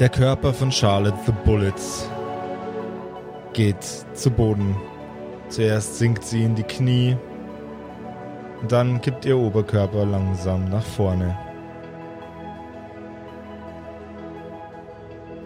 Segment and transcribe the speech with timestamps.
[0.00, 2.08] Der Körper von Charlotte the Bullets
[3.52, 3.82] geht
[4.14, 4.74] zu Boden.
[5.50, 7.18] Zuerst sinkt sie in die Knie,
[8.66, 11.36] dann kippt ihr Oberkörper langsam nach vorne.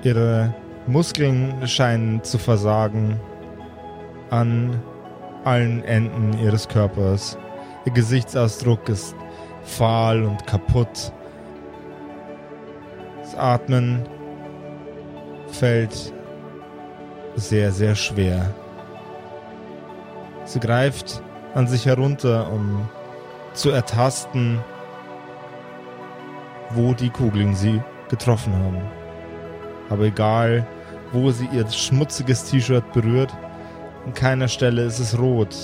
[0.04, 0.54] Ihre
[0.86, 3.18] Muskeln scheinen zu versagen
[4.30, 4.80] an
[5.42, 7.36] allen Enden ihres Körpers.
[7.86, 9.16] Ihr Gesichtsausdruck ist
[9.64, 11.12] fahl und kaputt.
[13.20, 14.06] Das Atmen
[15.54, 16.12] fällt
[17.36, 18.52] sehr, sehr schwer.
[20.44, 21.22] Sie greift
[21.54, 22.88] an sich herunter, um
[23.54, 24.58] zu ertasten,
[26.70, 28.82] wo die Kugeln sie getroffen haben.
[29.88, 30.66] Aber egal,
[31.12, 33.32] wo sie ihr schmutziges T-Shirt berührt,
[34.04, 35.56] an keiner Stelle ist es rot,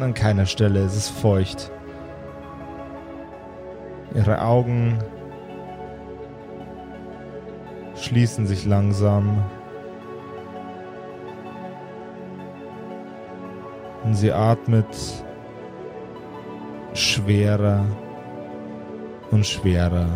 [0.00, 1.70] an keiner Stelle ist es feucht.
[4.14, 4.98] Ihre Augen
[8.12, 9.42] schließen sich langsam.
[14.04, 14.86] Und sie atmet
[16.92, 17.86] schwerer
[19.30, 20.08] und schwerer.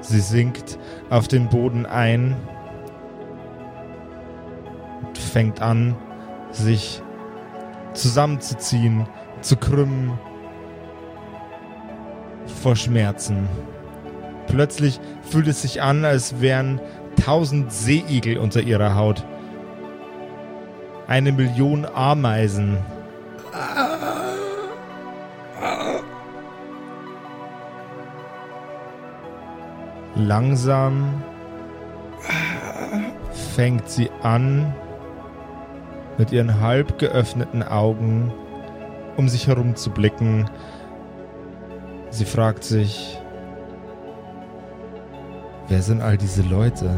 [0.00, 0.78] Sie sinkt
[1.10, 2.36] auf den Boden ein
[5.04, 5.96] und fängt an,
[6.52, 7.02] sich
[7.92, 9.08] zusammenzuziehen,
[9.40, 10.16] zu krümmen
[12.58, 13.48] vor Schmerzen.
[14.48, 16.80] Plötzlich fühlt es sich an, als wären
[17.24, 19.24] tausend Seeigel unter ihrer Haut.
[21.06, 22.78] Eine Million Ameisen.
[30.14, 31.22] Langsam
[33.54, 34.74] fängt sie an,
[36.18, 38.32] mit ihren halb geöffneten Augen
[39.18, 40.48] um sich herum zu blicken.
[42.18, 43.16] Sie fragt sich,
[45.68, 46.90] wer sind all diese Leute?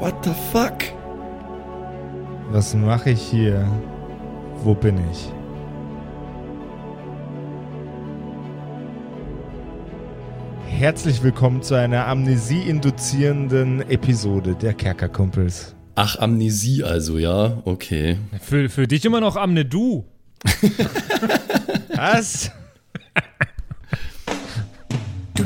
[0.00, 0.72] What the fuck?
[2.50, 3.70] Was mache ich hier?
[4.62, 5.30] Wo bin ich?
[10.66, 15.76] Herzlich willkommen zu einer amnesie-induzierenden Episode der Kerkerkumpels.
[15.94, 18.16] Ach, Amnesie also, ja, okay.
[18.40, 20.06] Für, für dich immer noch Amne du.
[21.94, 22.50] Was?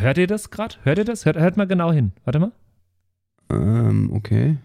[0.00, 0.76] hört ihr das gerade?
[0.82, 1.24] Hört ihr das?
[1.24, 2.12] Hört, hört mal genau hin.
[2.24, 2.52] Warte mal.
[3.50, 4.56] Ähm, okay.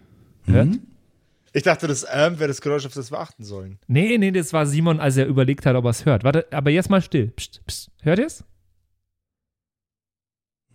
[0.46, 0.78] Hört?
[1.52, 3.78] Ich dachte, das ähm wäre das Geräusch, auf das wir achten sollen.
[3.86, 6.24] Nee, nee, das war Simon, als er überlegt hat, ob er es hört.
[6.24, 7.28] Warte, aber jetzt mal still.
[7.28, 7.90] Psst, psst.
[8.02, 8.44] Hört ihr es?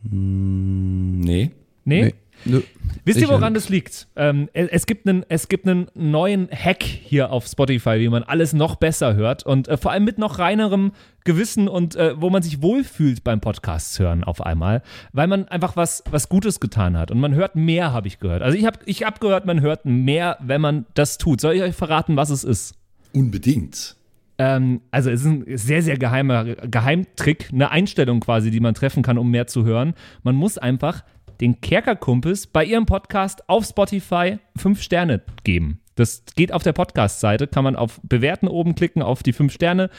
[0.09, 1.51] Hm, nee.
[1.85, 2.03] Nee?
[2.05, 2.13] Nee.
[2.45, 2.61] Nö.
[3.05, 4.07] Wisst ihr, Sicher woran das liegt?
[4.15, 8.23] Ähm, es, es gibt einen, es gibt einen neuen Hack hier auf Spotify, wie man
[8.23, 10.93] alles noch besser hört und äh, vor allem mit noch reinerem
[11.25, 15.75] Gewissen und äh, wo man sich wohlfühlt beim Podcasts hören auf einmal, weil man einfach
[15.75, 18.41] was, was Gutes getan hat und man hört mehr, habe ich gehört.
[18.41, 21.41] Also ich habe ich hab gehört, man hört mehr, wenn man das tut.
[21.41, 22.75] Soll ich euch verraten, was es ist?
[23.13, 23.97] Unbedingt.
[24.37, 29.03] Ähm, also es ist ein sehr, sehr geheimer Geheimtrick, eine Einstellung quasi, die man treffen
[29.03, 29.93] kann, um mehr zu hören.
[30.23, 31.03] Man muss einfach
[31.41, 35.79] den Kerkerkumpels bei ihrem Podcast auf Spotify fünf Sterne geben.
[35.95, 39.91] Das geht auf der Podcast-Seite, kann man auf Bewerten oben klicken, auf die fünf Sterne,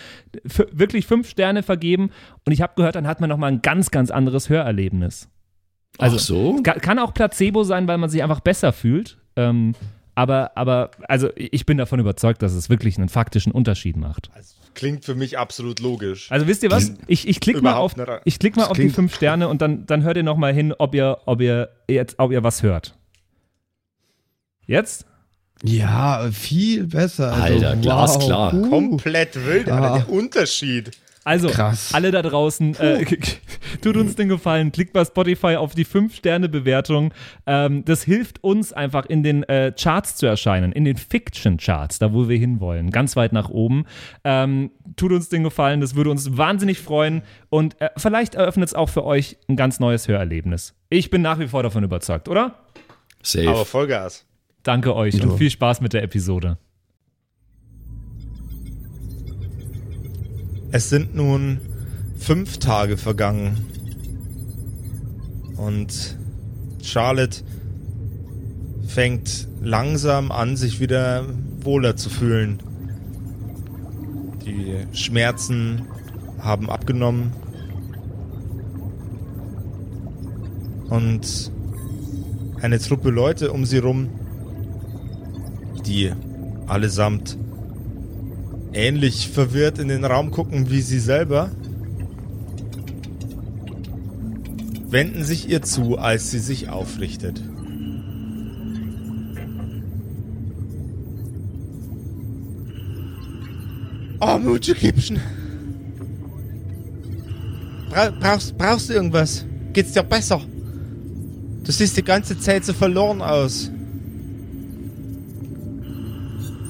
[0.44, 2.10] f- wirklich fünf Sterne vergeben.
[2.44, 5.28] Und ich habe gehört, dann hat man nochmal ein ganz, ganz anderes Hörerlebnis.
[5.98, 6.56] Also, Ach so?
[6.64, 9.18] Kann, kann auch Placebo sein, weil man sich einfach besser fühlt.
[9.36, 9.74] Ähm,
[10.14, 14.30] aber, aber, also ich bin davon überzeugt, dass es wirklich einen faktischen Unterschied macht.
[14.34, 16.30] Also, klingt für mich absolut logisch.
[16.30, 16.92] Also wisst ihr was?
[17.06, 17.94] Ich, ich klicke mal auf,
[18.24, 20.74] ich klick mal auf die fünf Sterne und dann, dann hört ihr noch mal hin,
[20.76, 22.96] ob ihr, ob ihr jetzt, ob ihr was hört.
[24.66, 25.06] Jetzt?
[25.62, 27.32] Ja, viel besser.
[27.32, 28.54] Also, Alter, glasklar.
[28.54, 28.68] Uh.
[28.68, 29.80] Komplett wild, Ja.
[29.80, 30.90] Alter, der Unterschied.
[31.24, 31.94] Also, Krass.
[31.94, 33.04] alle da draußen, äh,
[33.82, 37.14] tut uns den Gefallen, klickt bei Spotify auf die 5-Sterne-Bewertung.
[37.46, 42.12] Ähm, das hilft uns einfach in den äh, Charts zu erscheinen, in den Fiction-Charts, da
[42.12, 43.86] wo wir hinwollen, ganz weit nach oben.
[44.24, 48.74] Ähm, tut uns den Gefallen, das würde uns wahnsinnig freuen und äh, vielleicht eröffnet es
[48.74, 50.74] auch für euch ein ganz neues Hörerlebnis.
[50.90, 52.54] Ich bin nach wie vor davon überzeugt, oder?
[53.22, 53.48] Safe.
[53.48, 54.26] Aber Vollgas.
[54.62, 55.24] Danke euch Ja.
[55.24, 56.58] und viel Spaß mit der Episode.
[60.76, 61.60] Es sind nun
[62.18, 63.64] fünf Tage vergangen.
[65.56, 66.18] Und
[66.82, 67.44] Charlotte
[68.84, 71.26] fängt langsam an, sich wieder
[71.60, 72.58] wohler zu fühlen.
[74.44, 75.82] Die Schmerzen
[76.40, 77.30] haben abgenommen.
[80.88, 81.52] Und
[82.62, 84.08] eine Truppe Leute um sie rum,
[85.86, 86.10] die
[86.66, 87.38] allesamt
[88.74, 91.50] ähnlich verwirrt in den Raum gucken wie sie selber,
[94.88, 97.42] wenden sich ihr zu, als sie sich aufrichtet.
[104.20, 105.20] Oh, Mutsche Kippchen.
[107.90, 109.44] Bra brauchst, brauchst du irgendwas?
[109.72, 110.40] Geht's dir besser?
[111.64, 113.70] Du siehst die ganze Zeit so verloren aus.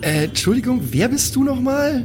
[0.05, 2.05] Äh, Entschuldigung, wer bist du nochmal?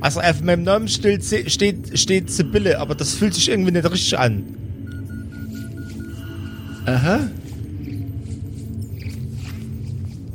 [0.00, 4.18] Also auf meinem Namen steht, steht, steht Sibylle, aber das fühlt sich irgendwie nicht richtig
[4.18, 4.42] an.
[6.84, 7.30] Aha.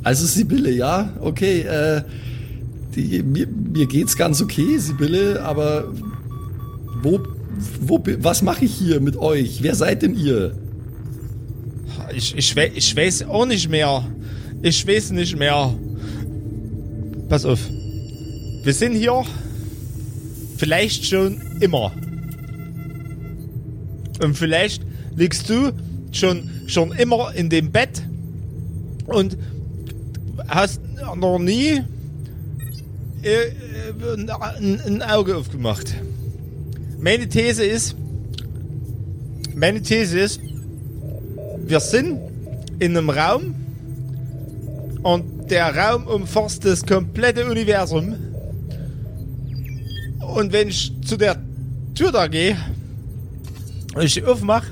[0.02, 1.60] Also Sibylle, ja, okay.
[1.60, 2.02] Äh,
[2.96, 5.92] die, mir, mir geht's ganz okay, Sibylle, aber
[7.02, 7.20] wo,
[7.82, 9.62] wo, was mache ich hier mit euch?
[9.62, 10.58] Wer seid denn ihr?
[12.16, 14.04] Ich, ich, ich weiß auch nicht mehr.
[14.60, 15.72] Ich weiß nicht mehr.
[17.28, 17.60] Pass auf.
[18.64, 19.24] Wir sind hier
[20.56, 21.92] vielleicht schon immer.
[24.20, 24.82] Und vielleicht
[25.14, 25.72] liegst du
[26.10, 28.02] schon, schon immer in dem Bett
[29.06, 29.38] und
[30.48, 30.80] hast
[31.16, 31.82] noch nie
[33.22, 33.52] äh, äh,
[34.58, 35.94] ein, ein Auge aufgemacht.
[37.00, 37.94] Meine These ist,
[39.54, 40.40] meine These ist,
[41.64, 42.18] wir sind
[42.80, 43.54] in einem Raum
[45.02, 48.14] und der Raum umfasst das komplette Universum.
[50.34, 51.36] Und wenn ich zu der
[51.94, 52.56] Tür da gehe
[53.94, 54.66] und ich die aufmache,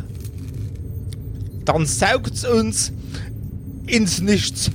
[1.64, 2.92] dann saugt es uns
[3.86, 4.70] ins Nichts.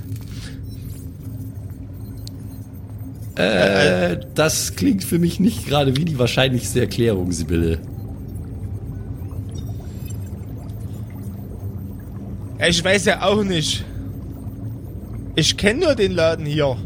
[3.36, 7.78] Äh, das klingt für mich nicht gerade wie die wahrscheinlichste Erklärung, Sibylle.
[12.68, 13.84] Ich weiß ja auch nicht.
[15.34, 16.76] Ich kenne nur den Laden hier.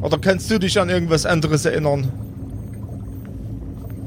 [0.00, 2.08] Oder kannst du dich an irgendwas anderes erinnern?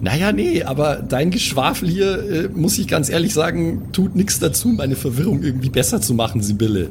[0.02, 4.68] Naja, nee, aber dein Geschwafel hier, äh, muss ich ganz ehrlich sagen, tut nichts dazu,
[4.68, 6.90] meine Verwirrung irgendwie besser zu machen, Sibylle.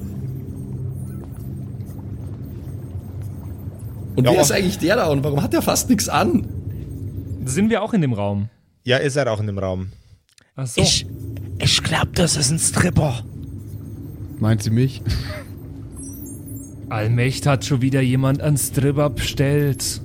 [4.17, 6.47] Und Ja, wer ist eigentlich der da und warum hat der fast nichts an?
[7.44, 8.49] Sind wir auch in dem Raum?
[8.85, 9.88] Ja, ihr seid auch in dem Raum.
[10.56, 10.81] Ach so.
[10.81, 11.06] Ich,
[11.59, 13.23] ich glaube, das ist ein Stripper.
[14.38, 15.03] Meint sie mich?
[16.88, 20.00] Allmächt hat schon wieder jemand einen Stripper bestellt.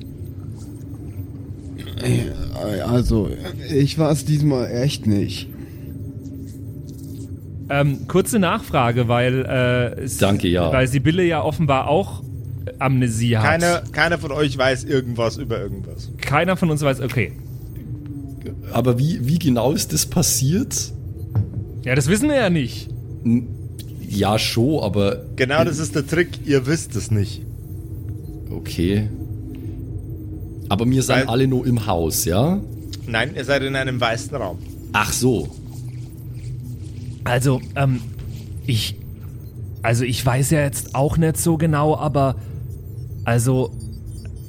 [2.88, 3.30] Also,
[3.74, 5.50] ich war es diesmal echt nicht.
[7.70, 9.46] Ähm, kurze Nachfrage, weil
[9.98, 10.72] äh, Danke, ja.
[10.72, 12.24] weil Sibylle ja offenbar auch
[12.80, 13.46] Amnesie hat.
[13.46, 16.10] Keiner, keiner von euch weiß irgendwas über irgendwas.
[16.20, 17.34] Keiner von uns weiß, okay.
[18.72, 20.94] Aber wie, wie genau ist das passiert?
[21.84, 22.90] Ja, das wissen wir ja nicht.
[23.24, 23.48] N-
[24.12, 27.42] Ja, schon, aber Genau das ist der Trick, ihr wisst es nicht.
[28.52, 29.08] okay.
[30.68, 32.60] Aber wir sind Weil- alle nur im Haus, ja?
[33.08, 34.60] Nein, ihr seid in einem weißen Raum.
[34.94, 35.50] Ach so.
[37.24, 38.02] Also, ähm,
[38.66, 38.96] ich.
[39.82, 42.36] Also, ich weiß ja jetzt auch nicht so genau, aber.
[43.26, 43.72] Also,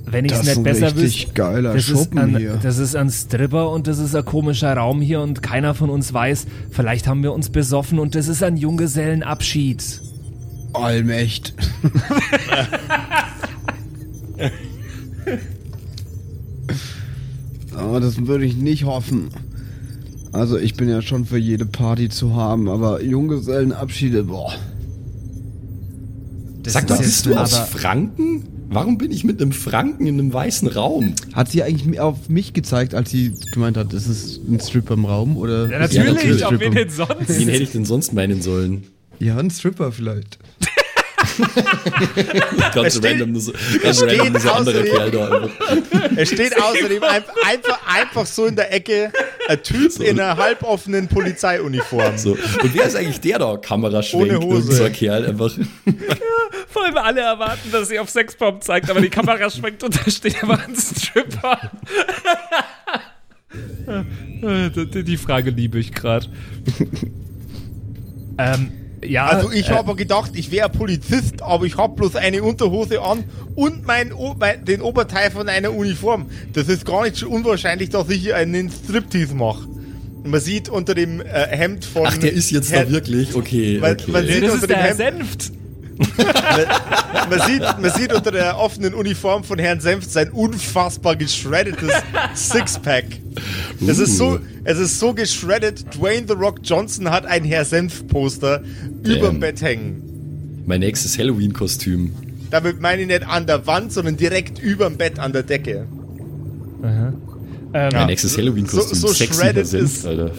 [0.07, 1.33] wenn ich es Das ist nicht ein besser richtig wüsste.
[1.35, 2.59] geiler das ist, Schuppen ein, hier.
[2.62, 6.12] das ist ein Stripper und das ist ein komischer Raum hier und keiner von uns
[6.12, 10.00] weiß, vielleicht haben wir uns besoffen und das ist ein Junggesellenabschied.
[10.73, 11.54] Allmächt.
[17.76, 19.30] aber das würde ich nicht hoffen.
[20.33, 24.52] Also ich bin ja schon für jede Party zu haben, aber Junggesellenabschiede, boah.
[26.62, 28.29] Das Sag mal, ist bist du aus Franken?
[28.72, 31.14] Warum bin ich mit einem Franken in einem weißen Raum?
[31.34, 35.06] Hat sie eigentlich auf mich gezeigt, als sie gemeint hat, ist es ein Stripper im
[35.06, 35.36] Raum?
[35.36, 37.10] Oder Ja, natürlich, wirklich ein auf wen denn sonst?
[37.28, 38.84] Wen hätte ich denn sonst meinen sollen?
[39.18, 40.38] Ja, ein Stripper vielleicht.
[42.74, 45.28] Ganz steht- random, so, ganz steht random dieser andere außerdem- Kerl da.
[45.30, 45.50] einfach.
[46.16, 49.12] Es steht außerdem ein, einfach, einfach so in der Ecke
[49.48, 50.02] ein Typ So.
[50.02, 52.16] in einer halboffenen Polizeiuniform.
[52.18, 52.32] So.
[52.32, 53.56] Und wer ist eigentlich der da?
[53.56, 54.84] Kameraschwenk, Ohne Hose.
[54.84, 55.52] ein Kerl einfach.
[56.80, 60.10] Vor allem alle erwarten, dass sie auf Sexbomb zeigt, aber die Kamera schwenkt und da
[60.10, 61.58] steht aber ein Stripper.
[64.94, 66.26] Die- Die Frage liebe ich gerade.
[68.38, 68.72] ähm,
[69.02, 73.00] Ja, Also ich äh, habe gedacht, ich wäre Polizist, aber ich habe bloß eine Unterhose
[73.02, 76.26] an und mein, mein, den Oberteil von einer Uniform.
[76.52, 79.66] Das ist gar nicht so unwahrscheinlich, dass ich hier einen Striptease mache.
[80.22, 82.06] Man sieht unter dem äh, Hemd von...
[82.06, 83.34] Ach, der ist jetzt Herr- da wirklich?
[83.34, 84.10] Okay, Man- okay.
[84.10, 85.52] man sieht das unter ist dem der Hemd- Senft.
[87.28, 91.92] Man, sieht, man sieht unter der offenen Uniform von Herrn Senft sein unfassbar geschreddetes
[92.35, 93.04] Sixpack.
[93.87, 95.85] Es ist so, es ist so geschreddet.
[95.95, 98.62] Dwayne The Rock Johnson hat ein Herr Senft Poster
[99.02, 100.62] überm Bett hängen.
[100.66, 102.12] Mein nächstes Halloween-Kostüm.
[102.50, 105.87] Damit meine ich nicht an der Wand, sondern direkt überm Bett an der Decke.
[106.83, 108.97] Ähm, Mein nächstes Halloween-Kostüm.
[108.99, 110.30] so- so Sexy shredded Senf, ist- Alter.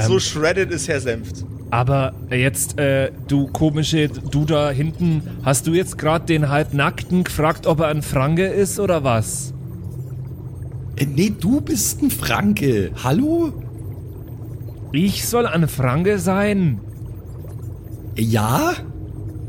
[0.00, 1.44] So shredded ist Herr Senft.
[1.70, 7.66] Aber jetzt, äh, du komische, du da hinten, hast du jetzt gerade den Halbnackten gefragt,
[7.66, 9.54] ob er ein Franke ist oder was?
[10.96, 12.90] Äh, nee, du bist ein Franke.
[13.02, 13.52] Hallo?
[14.92, 16.80] Ich soll ein Franke sein?
[18.16, 18.74] Äh, Ja?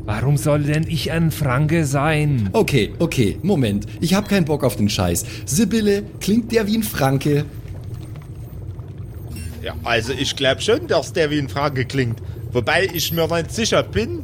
[0.06, 2.50] Warum soll denn ich ein Franke sein?
[2.52, 3.86] Okay, okay, Moment.
[4.02, 5.24] Ich hab keinen Bock auf den Scheiß.
[5.46, 7.46] Sibylle, klingt der wie ein Franke?
[9.64, 12.20] Ja, also ich glaube schon, dass der wie ein Franke klingt.
[12.52, 14.22] Wobei ich mir nicht sicher bin,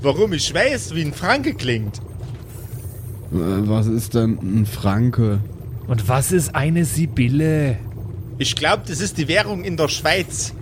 [0.00, 2.00] warum ich weiß, wie ein Franke klingt.
[3.30, 5.40] Was ist denn ein Franke?
[5.88, 7.78] Und was ist eine Sibylle?
[8.38, 10.54] Ich glaube, das ist die Währung in der Schweiz.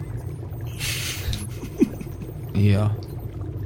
[2.54, 2.97] Ja.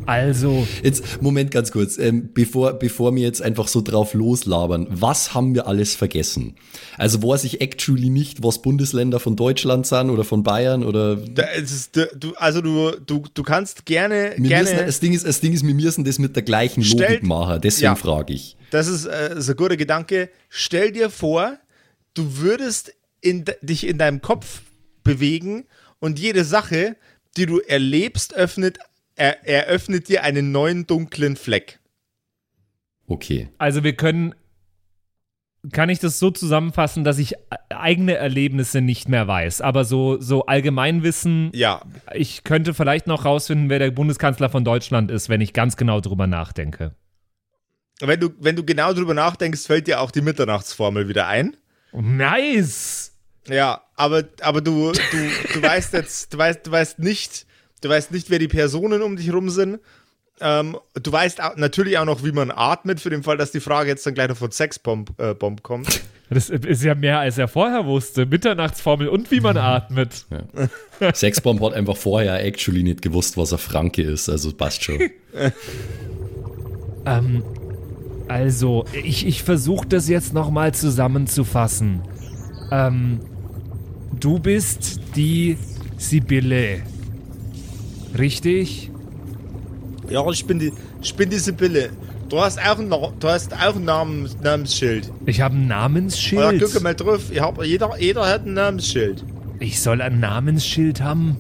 [0.09, 5.35] Also, Jetzt, Moment ganz kurz, ähm, bevor, bevor wir jetzt einfach so drauf loslabern, was
[5.35, 6.55] haben wir alles vergessen?
[6.97, 11.43] Also weiß ich actually nicht, was Bundesländer von Deutschland sind oder von Bayern oder Da,
[11.55, 14.71] es ist, du, also du, du, du kannst gerne, wir gerne.
[14.71, 17.23] müssen, das Ding ist, das Ding ist, wir müssen das mit der gleichen Logik Stellt-
[17.25, 17.95] machen, deswegen Ja.
[17.95, 18.57] frage ich.
[18.71, 20.31] Das ist, äh, ist ein guter Gedanke.
[20.49, 21.59] Stell dir vor,
[22.15, 24.63] du würdest in, dich in deinem Kopf
[25.05, 25.67] bewegen
[26.01, 26.97] und jede Sache,
[27.37, 28.79] die du erlebst, öffnet,
[29.19, 31.79] er, eröffnet dir einen neuen dunklen Fleck.
[33.07, 33.49] Okay.
[33.59, 34.35] also wir können.
[35.73, 37.35] Kann ich das so zusammenfassen, dass ich
[37.69, 41.83] eigene Erlebnisse nicht mehr weiß, aber so, so Allgemeinwissen, Ja,
[42.15, 46.01] ich könnte vielleicht noch rausfinden, wer der Bundeskanzler von Deutschland ist, wenn ich ganz genau
[46.01, 46.95] drüber nachdenke.
[48.01, 51.57] wenn du, wenn du genau drüber nachdenkst, fällt dir auch die Mitternachtsformel wieder ein.
[51.93, 53.17] Nice!
[53.49, 57.47] Ja, aber, aber du, du, du weißt jetzt, du weißt, du weißt nicht,
[57.81, 59.81] du weißt nicht, wer die Personen um dich rum sind.
[60.41, 63.61] Ähm, du weißt auch, natürlich auch noch, wie man atmet, für den Fall, dass die
[63.61, 66.01] Frage jetzt dann gleich noch von Sexbomb äh, Bomb kommt.
[66.31, 68.27] Das ist ja mehr, als er vorher wusste.
[68.27, 70.27] Mitternachtsformel und wie man atmet.
[71.15, 74.99] Sexbomb hat einfach vorher actually nicht gewusst, was er Franke ist, also passt schon.
[77.07, 77.43] Ähm,
[78.29, 82.03] also, ich, ich versuche das jetzt nochmal zusammenzufassen.
[82.71, 83.21] Ähm,
[84.21, 85.57] du bist die
[85.97, 86.83] Sibylle.
[88.17, 88.91] Richtig?
[90.09, 90.73] Ja, ich bin die,
[91.03, 91.91] ich bin die Sibylle.
[92.29, 95.11] Du hast auch ein, du hast auch ein Namens, Namensschild.
[95.27, 96.63] Ich habe ein Ja, Namensschild.
[96.73, 97.31] guck mal drauf.
[97.31, 99.25] Ich hab, jeder, jeder hat ein Namensschild.
[99.61, 101.37] Ich soll ein Namensschild haben.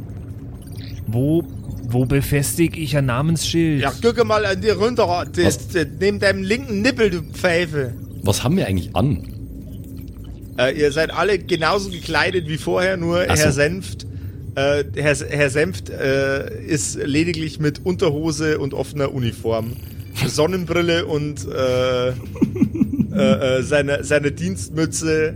[1.07, 1.45] Wo,
[1.85, 3.83] wo befestige ich ein Namensschild?
[3.83, 5.25] Ja, guck mal an dir runter.
[5.35, 7.95] Das, das, neben deinem linken Nippel, du Pfeife.
[8.23, 9.29] Was haben wir eigentlich an?
[10.59, 13.29] Äh, ihr seid alle genauso gekleidet wie vorher, nur so.
[13.35, 14.07] Herr Senft.
[14.59, 19.75] Äh, Herr, Herr Senft äh, ist lediglich mit Unterhose und offener Uniform,
[20.27, 22.13] Sonnenbrille und äh, äh,
[23.13, 25.35] äh, seine, seine Dienstmütze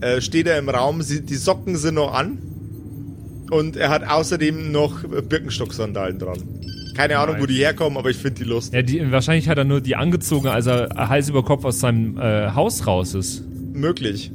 [0.00, 1.02] äh, steht er im Raum.
[1.02, 2.38] Sie, die Socken sind noch an
[3.50, 6.38] und er hat außerdem noch Birkenstock-Sandalen dran.
[6.94, 8.74] Keine Ahnung, wo die herkommen, aber ich finde die lustig.
[8.74, 12.20] Ja, die, wahrscheinlich hat er nur die angezogen, als er Hals über Kopf aus seinem
[12.20, 13.42] Haus raus ist.
[13.72, 14.30] Möglich.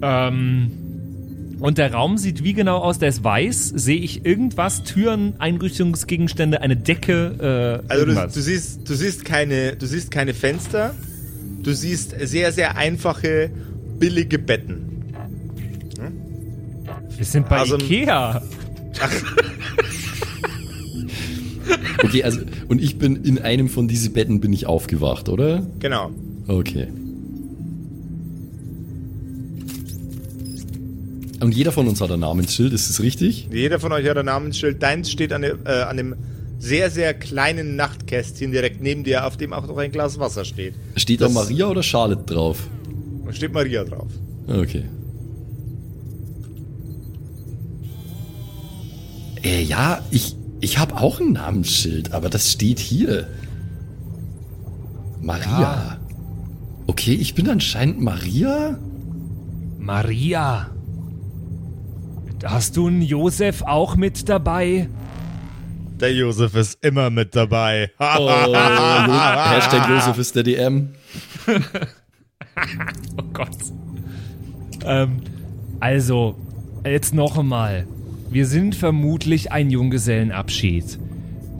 [0.00, 0.81] Ähm,
[1.62, 2.98] und der Raum sieht wie genau aus?
[2.98, 3.72] Der ist weiß.
[3.76, 4.82] Sehe ich irgendwas?
[4.82, 7.82] Türen, Einrichtungsgegenstände, eine Decke?
[7.88, 10.94] Äh, Also du, du siehst, du siehst keine, du siehst keine Fenster.
[11.62, 13.50] Du siehst sehr, sehr einfache,
[13.98, 15.04] billige Betten.
[17.16, 18.42] Wir sind bei also- Ikea.
[22.02, 25.64] Okay, also, und ich bin in einem von diesen Betten bin ich aufgewacht, oder?
[25.78, 26.10] Genau.
[26.48, 26.88] Okay.
[31.42, 33.48] Und jeder von uns hat ein Namensschild, ist das richtig?
[33.52, 34.80] Jeder von euch hat ein Namensschild.
[34.80, 36.14] Deins steht an, dem- äh, an dem
[36.60, 40.74] sehr, sehr kleinen Nachtkästchen direkt neben dir, auf dem auch noch ein Glas Wasser steht.
[40.96, 42.68] Steht da Das- Maria oder Charlotte drauf?
[43.26, 44.06] Da steht Maria drauf.
[44.46, 44.84] Okay.
[49.42, 53.26] Äh, ja, ich, ich habe auch ein Namensschild, aber das steht hier.
[55.20, 55.98] Maria.
[56.86, 58.78] Okay, ich bin anscheinend Maria?
[59.78, 60.70] Maria.
[62.44, 64.88] Hast du einen Josef auch mit dabei?
[66.00, 67.90] Der Josef ist immer mit dabei.
[67.98, 70.90] Oh, Hashtag Josef ist der DM.
[73.16, 73.56] Oh Gott.
[74.84, 75.22] Ähm,
[75.80, 76.36] also,
[76.84, 77.86] jetzt noch einmal.
[78.30, 80.98] Wir sind vermutlich ein Junggesellenabschied.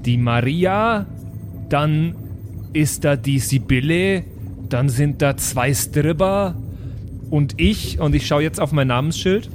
[0.04, 1.06] Die Maria,
[1.70, 2.14] dann
[2.74, 4.24] ist da die Sibylle,
[4.68, 6.56] dann sind da zwei Stripper
[7.30, 9.48] und ich, und ich schaue jetzt auf mein Namensschild.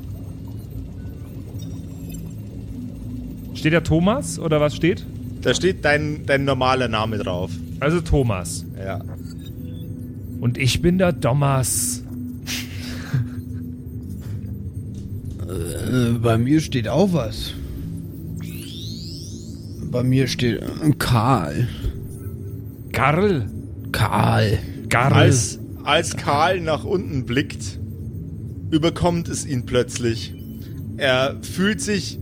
[3.58, 5.04] Steht da Thomas oder was steht?
[5.42, 7.50] Da steht dein, dein normaler Name drauf.
[7.80, 8.64] Also Thomas.
[8.78, 9.02] Ja.
[10.40, 12.04] Und ich bin der Thomas.
[15.48, 17.54] Äh, bei mir steht auch was.
[19.90, 21.68] Bei mir steht äh, Karl.
[22.92, 23.50] Karl.
[23.92, 24.60] Karl.
[24.90, 25.14] Karl.
[25.14, 27.80] Als, als Karl nach unten blickt,
[28.70, 30.36] überkommt es ihn plötzlich.
[30.98, 32.20] Er fühlt sich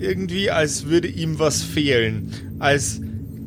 [0.00, 2.32] irgendwie, als würde ihm was fehlen.
[2.58, 3.00] Als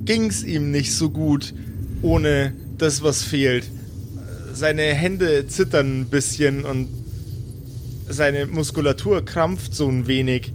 [0.05, 1.53] ging's ihm nicht so gut
[2.01, 3.65] ohne das, was fehlt.
[4.53, 6.87] Seine Hände zittern ein bisschen und
[8.07, 10.53] seine Muskulatur krampft so ein wenig.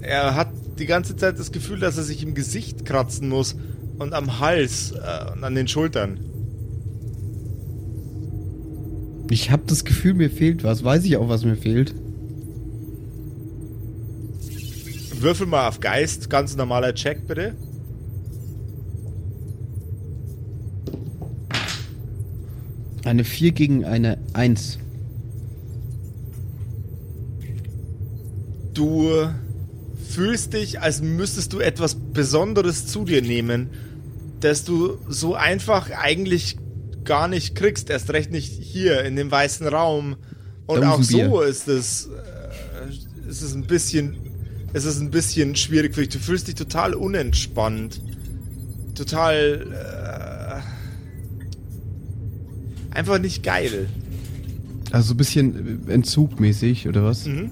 [0.00, 0.48] Er hat
[0.78, 3.56] die ganze Zeit das Gefühl, dass er sich im Gesicht kratzen muss
[3.98, 6.18] und am Hals äh, und an den Schultern.
[9.30, 10.84] Ich habe das Gefühl, mir fehlt was.
[10.84, 11.94] Weiß ich auch, was mir fehlt.
[15.24, 17.54] Würfel mal auf Geist, ganz normaler Check bitte.
[23.04, 24.78] Eine 4 gegen eine 1.
[28.74, 29.08] Du
[30.10, 33.70] fühlst dich, als müsstest du etwas Besonderes zu dir nehmen,
[34.40, 36.58] das du so einfach eigentlich
[37.04, 40.16] gar nicht kriegst, erst recht nicht hier in dem weißen Raum.
[40.66, 44.23] Und auch so ist es, äh, ist es ein bisschen,
[44.74, 46.10] ist es ein bisschen schwierig für dich.
[46.10, 48.00] Du fühlst dich total unentspannt,
[48.94, 50.62] total
[52.92, 53.88] äh, einfach nicht geil.
[54.90, 57.24] Also so ein bisschen entzugmäßig, oder was?
[57.26, 57.50] Mhm.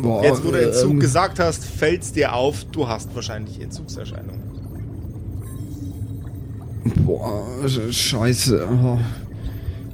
[0.00, 3.60] Boah, Jetzt, wo du Entzug ähm, gesagt hast, fällt es dir auf, du hast wahrscheinlich
[3.60, 4.40] Entzugserscheinungen.
[7.06, 8.66] Boah, sch- scheiße.
[8.68, 8.98] Oh.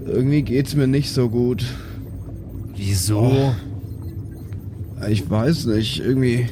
[0.07, 1.65] Irgendwie geht's mir nicht so gut.
[2.75, 3.55] Wieso?
[5.09, 6.47] Ich weiß nicht, irgendwie.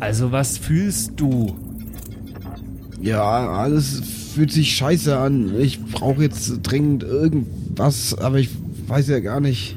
[0.00, 1.56] Also was fühlst du?
[3.00, 4.02] Ja, alles
[4.34, 5.58] fühlt sich scheiße an.
[5.58, 8.50] Ich brauche jetzt dringend irgendwas, aber ich
[8.86, 9.76] weiß ja gar nicht.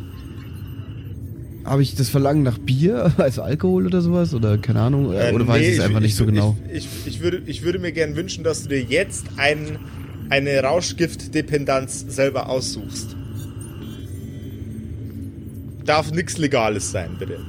[1.64, 4.34] Habe ich das Verlangen nach Bier, also Alkohol oder sowas?
[4.34, 5.14] Oder keine Ahnung?
[5.14, 6.58] Äh, oder weiß nee, ich es einfach nicht so genau?
[6.74, 9.78] Ich, ich, ich, würde, ich würde mir gern wünschen, dass du dir jetzt ein,
[10.30, 13.16] eine Rauschgiftdependanz selber aussuchst.
[15.86, 17.40] Darf nichts Legales sein, bitte.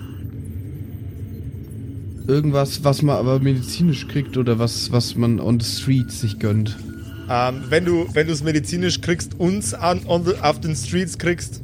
[2.27, 6.77] Irgendwas, was man aber medizinisch kriegt oder was, was man on the street sich gönnt.
[7.29, 11.17] Ähm, wenn du wenn du es medizinisch kriegst, uns an, on the, auf den Streets
[11.19, 11.63] kriegst,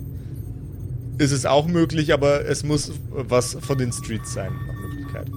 [1.18, 5.30] ist es auch möglich, aber es muss was von den Streets sein, nach Möglichkeit.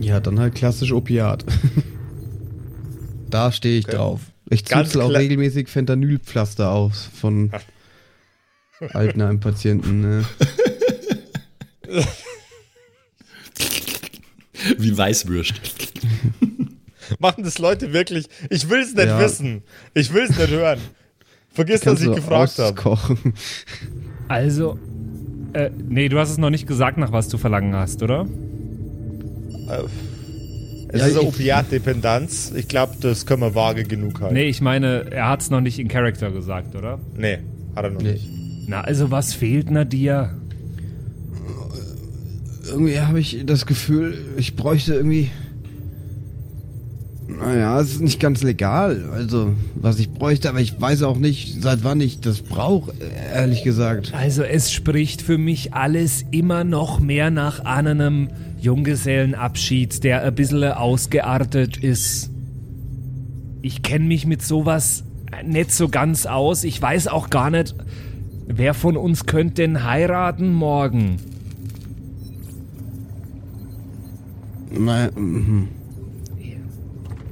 [0.00, 1.44] Ja, dann halt klassisch Opiat.
[3.30, 3.96] da stehe ich Okay.
[3.96, 4.20] drauf.
[4.48, 7.50] Ich zuzel auch regelmäßig Fentanylpflaster aus von
[8.92, 10.00] Altenheim-Patienten.
[10.00, 10.24] Ne?
[14.78, 15.54] Wie Weißwürst.
[17.20, 18.26] Machen das Leute wirklich?
[18.50, 19.20] Ich will es nicht Ja.
[19.20, 19.62] wissen.
[19.94, 20.78] Ich will es nicht hören.
[21.52, 22.98] Vergiss, dass ich gefragt habe.
[24.28, 24.78] Also,
[25.52, 28.26] äh, nee, du hast es noch nicht gesagt, nach was du verlangen hast, oder?
[30.88, 32.52] Es Ja, ist eine ich- Opiatdependanz.
[32.54, 34.34] Ich glaube, das können wir vage genug halten.
[34.34, 37.00] Nee, ich meine, er hat es noch nicht in Character gesagt, oder?
[37.16, 37.38] Nee,
[37.74, 38.12] hat er noch Nee.
[38.12, 38.28] nicht.
[38.68, 40.34] Na, also was fehlt na dir?
[42.68, 45.30] Irgendwie habe ich das Gefühl, ich bräuchte irgendwie.
[47.28, 51.60] Naja, es ist nicht ganz legal, also was ich bräuchte, aber ich weiß auch nicht,
[51.60, 52.92] seit wann ich das brauche,
[53.34, 54.14] ehrlich gesagt.
[54.14, 58.28] Also es spricht für mich alles immer noch mehr nach einem
[58.60, 62.30] Junggesellenabschied, der ein bisschen ausgeartet ist.
[63.60, 65.02] Ich kenne mich mit sowas
[65.44, 66.64] nicht so ganz aus.
[66.64, 67.74] Ich weiß auch gar nicht,
[68.46, 71.16] wer von uns könnte denn heiraten morgen.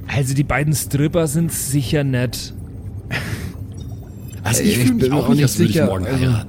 [0.07, 2.53] Also die beiden Stripper sind sicher nett.
[4.43, 6.45] Also ich ich fühle mich bin mir auch auch nicht, ich sicher, morgen also-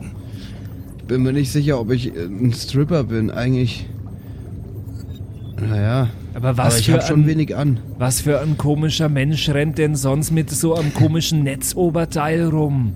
[1.09, 3.89] bin mir nicht sicher, ob ich äh, ein Stripper bin, eigentlich.
[5.59, 7.81] Naja, Aber was aber ich für habe schon ein- wenig an.
[7.99, 12.93] Was für ein komischer Mensch rennt denn sonst mit so einem komischen Netzoberteil rum?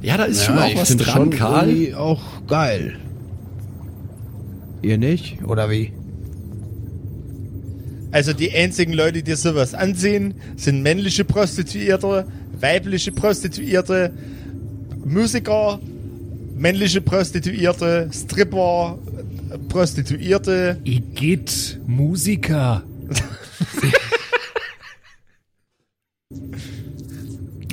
[0.00, 1.68] Ja, da ist schon Ja, auch ich was dran, schon Karl.
[1.68, 2.94] irgendwie auch geil.
[4.82, 5.42] Ihr nicht?
[5.44, 5.92] Oder wie?
[8.10, 12.26] Also die einzigen Leute, die sowas ansehen, sind männliche Prostituierte,
[12.60, 14.12] weibliche Prostituierte,
[15.04, 15.80] Musiker,
[16.54, 18.98] männliche Prostituierte, Stripper,
[19.68, 20.78] Prostituierte.
[20.84, 22.82] Igitt, Musiker.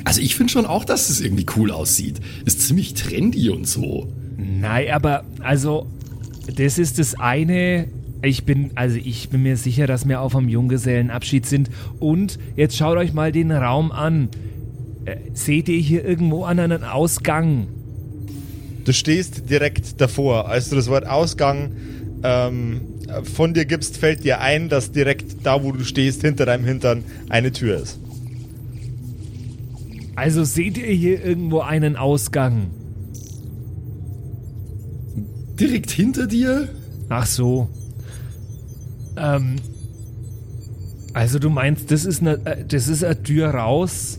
[0.02, 2.16] Also ich finde schon auch, dass es irgendwie cool aussieht.
[2.44, 4.12] Ist ziemlich trendy und so.
[4.36, 5.86] Nein, aber also,
[6.54, 7.88] das ist das eine.
[8.22, 11.70] Ich bin, also ich bin mir sicher, dass wir auf einem Junggesellenabschied sind.
[11.98, 14.28] Und jetzt schaut euch mal den Raum an.
[15.06, 17.68] Äh, seht ihr hier irgendwo an einen Ausgang?
[18.84, 20.48] Du stehst direkt davor.
[20.48, 21.72] Als du das Wort Ausgang
[22.22, 22.80] ähm,
[23.34, 27.04] von dir gibst, fällt dir ein, dass direkt da, wo du stehst, hinter deinem Hintern
[27.28, 27.98] eine Tür ist.
[30.16, 32.70] Also seht ihr hier irgendwo einen Ausgang?
[35.60, 36.68] Direkt hinter dir?
[37.08, 37.68] Ach so.
[39.16, 39.56] Ähm.
[41.12, 44.18] Also du meinst, das ist eine, äh, das ist eine Tür raus?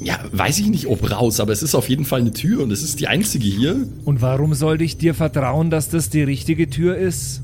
[0.00, 2.70] Ja, weiß ich nicht, ob raus, aber es ist auf jeden Fall eine Tür und
[2.70, 3.88] es ist die einzige hier.
[4.04, 7.42] Und warum sollte ich dir vertrauen, dass das die richtige Tür ist?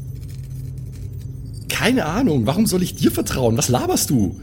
[1.68, 3.56] Keine Ahnung, warum soll ich dir vertrauen?
[3.56, 4.36] Was laberst du?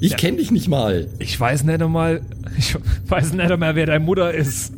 [0.00, 0.16] Ich Ja.
[0.18, 1.08] kenn dich nicht mal.
[1.18, 2.20] Ich weiß nicht einmal,
[2.58, 2.76] ich
[3.08, 4.72] weiß nicht einmal, wer deine Mutter ist.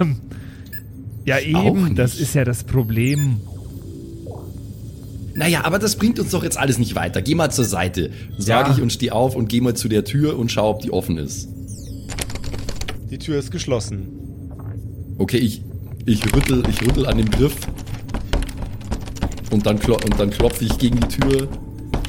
[0.00, 0.20] Ähm,
[1.24, 3.40] ja, eben, das ist ja das Problem.
[5.34, 7.20] Naja, aber das bringt uns doch jetzt alles nicht weiter.
[7.20, 8.72] Geh mal zur Seite, sag Ja.
[8.74, 11.18] ich und steh auf und geh mal zu der Tür und schau, ob die offen
[11.18, 11.48] ist.
[13.10, 14.08] Die Tür ist geschlossen.
[15.18, 15.62] Okay, ich,
[16.06, 17.56] ich rüttel, ich rüttel an dem Griff.
[19.50, 21.48] Und dann, und dann klopfe ich gegen die Tür.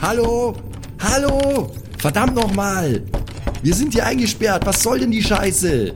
[0.01, 0.56] Hallo!
[0.99, 1.71] Hallo!
[1.97, 3.01] Verdammt nochmal!
[3.63, 4.65] Wir sind hier eingesperrt.
[4.65, 5.93] Was soll denn die Scheiße?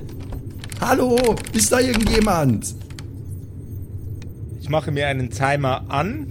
[0.81, 1.35] Hallo!
[1.53, 2.73] Ist da irgendjemand?
[4.61, 6.27] Ich mache mir einen Timer an.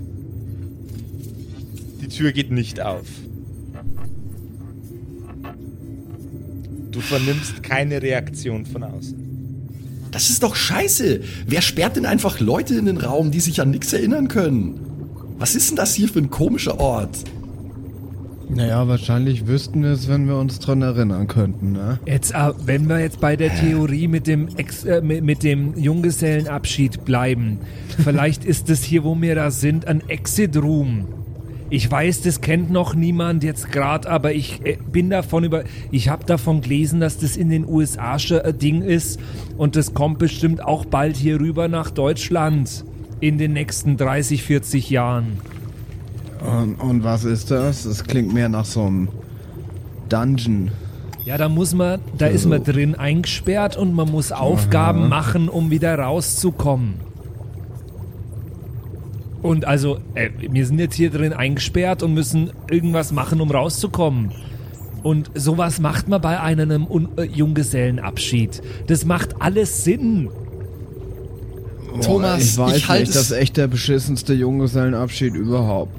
[2.01, 3.07] Die Tür geht nicht auf.
[6.91, 10.09] Du vernimmst keine Reaktion von außen.
[10.11, 11.21] Das ist doch scheiße.
[11.47, 14.81] Wer sperrt denn einfach Leute in den Raum, die sich an nichts erinnern können?
[15.39, 17.19] Was ist denn das hier für ein komischer Ort?
[18.51, 21.99] Naja, wahrscheinlich wüssten wir es, wenn wir uns dran erinnern könnten, ne?
[22.07, 27.05] Jetzt, äh, wenn wir jetzt bei der Theorie mit dem, Ex äh, mit, dem Junggesellenabschied
[27.05, 27.59] bleiben,
[28.03, 31.07] vielleicht ist es hier, wo wir da sind, ein Exit Room.
[31.71, 36.09] Ich weiß, das kennt noch niemand jetzt gerade, aber ich äh, bin davon über, ich
[36.09, 39.21] habe davon gelesen, dass das in den USA schon ein Ding ist
[39.59, 42.85] und das kommt bestimmt auch bald hier rüber nach Deutschland
[43.21, 45.39] in den nächsten 30, 40 Jahren.
[46.41, 47.85] Und, und was ist das?
[47.85, 49.09] Das klingt mehr nach so einem
[50.09, 50.71] Dungeon.
[51.25, 55.71] Ja, da muss man, da ist man drin eingesperrt und man muss Aufgaben machen, um
[55.71, 56.95] wieder rauszukommen.
[59.43, 64.33] Und also, äh, wir sind jetzt hier drin eingesperrt und müssen irgendwas machen, um rauszukommen.
[65.03, 68.63] Und sowas macht man bei einem Un äh, Junggesellenabschied.
[68.89, 70.29] Das macht alles Sinn.
[72.03, 75.93] Thomas, ich weiß ich halt nicht, das es- ist echt der beschissenste Junggesellenabschied überhaupt.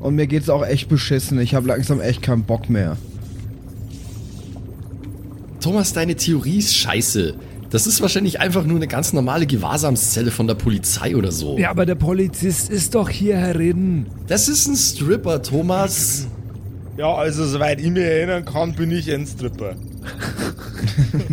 [0.00, 1.38] Und mir geht's auch echt beschissen.
[1.40, 2.96] Ich habe langsam echt keinen Bock mehr.
[5.60, 7.34] Thomas, deine Theorie ist scheiße.
[7.70, 11.58] Das ist wahrscheinlich einfach nur eine ganz normale Gewahrsamszelle von der Polizei oder so.
[11.58, 14.06] Ja, aber der Polizist ist doch hier herin.
[14.26, 16.26] Das ist ein Stripper, Thomas.
[16.96, 19.74] Ja, also soweit ich mich erinnern kann, bin ich ein Stripper.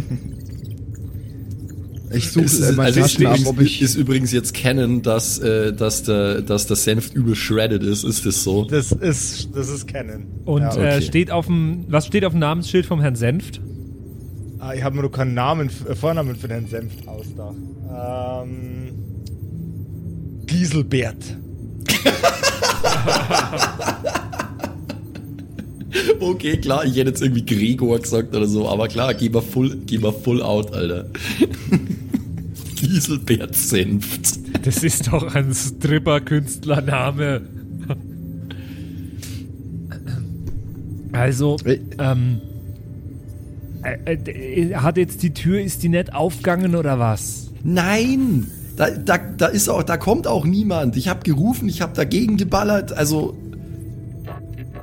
[2.13, 3.81] Ich suche Es ist, also ist, Taschen ab, übrigens, ob ich...
[3.81, 8.03] ist übrigens jetzt kennen, dass, äh, dass, der, dass der Senf übel shredded ist.
[8.03, 8.65] Ist das so?
[8.65, 10.25] Das ist, das ist Canon.
[10.45, 10.75] Und ja.
[10.75, 11.01] äh, okay.
[11.01, 13.61] steht auf dem, was steht auf dem Namensschild vom Herrn Senft?
[14.61, 17.55] ah, ich habe mir noch keinen Namen, äh, Vornamen für den Senft ausgedacht.
[17.89, 18.93] Ähm,
[20.45, 21.37] Giselbert.
[26.19, 29.77] Okay, klar, ich hätte jetzt irgendwie Gregor gesagt oder so, aber klar, geh mal full,
[29.85, 31.09] geh mal full out, Alter.
[32.75, 34.39] Gieselbert Senft.
[34.65, 37.41] Das ist doch ein Stripper-Künstlername.
[41.11, 41.57] Also,
[41.99, 42.41] ähm,
[43.83, 47.51] äh, äh, hat jetzt die Tür, ist die nicht aufgegangen oder was?
[47.63, 48.47] Nein!
[48.77, 50.95] Da, da, da ist auch, da kommt auch niemand.
[50.95, 53.35] Ich habe gerufen, ich habe dagegen geballert, also.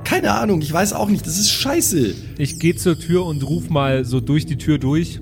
[0.09, 2.15] Keine Ahnung, ich weiß auch nicht, das ist scheiße.
[2.39, 5.21] Ich gehe zur Tür und ruf mal so durch die Tür durch.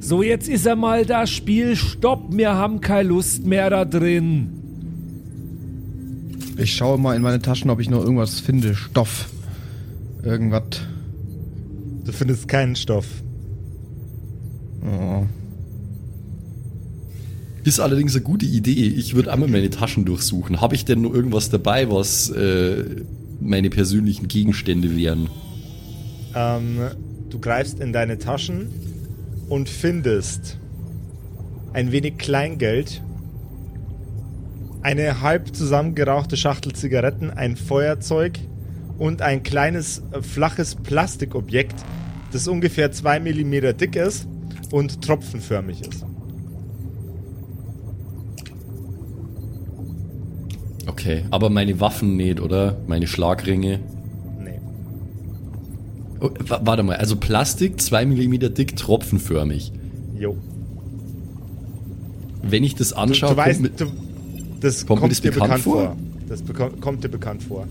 [0.00, 1.76] So, jetzt ist er mal das Spiel.
[1.76, 4.48] Stopp, wir haben keine Lust mehr da drin.
[6.56, 8.74] Ich schaue mal in meine Taschen, ob ich noch irgendwas finde.
[8.74, 9.28] Stoff.
[10.22, 10.80] Irgendwas.
[12.06, 13.04] Du findest keinen Stoff.
[14.82, 15.26] Oh.
[17.62, 18.86] Ist allerdings eine gute Idee.
[18.86, 20.62] Ich würde einmal meine Taschen durchsuchen.
[20.62, 22.84] Habe ich denn noch irgendwas dabei, was äh,
[23.44, 25.28] meine persönlichen Gegenstände wären?
[26.34, 26.80] Ähm,
[27.30, 28.68] du greifst in deine Taschen
[29.48, 30.58] und findest
[31.72, 33.02] ein wenig Kleingeld,
[34.82, 38.38] eine halb zusammengerauchte Schachtel Zigaretten, ein Feuerzeug
[38.98, 41.74] und ein kleines äh, flaches Plastikobjekt,
[42.32, 44.26] das ungefähr 2 mm dick ist
[44.70, 46.04] und tropfenförmig ist.
[50.94, 52.76] Okay, aber meine Waffen nicht, oder?
[52.86, 53.80] Meine Schlagringe.
[54.38, 54.60] Nee.
[56.20, 59.72] Oh, wa- warte mal, also Plastik, 2 mm dick, tropfenförmig.
[60.16, 60.36] Jo.
[62.42, 63.86] Wenn ich das Du, anschaue, du weißt, kommt du,
[64.60, 65.82] das kommt kommt, mir das dir bekannt bekannt vor.
[65.82, 65.96] vor?
[66.28, 66.42] Das
[66.80, 67.66] kommt dir bekannt vor.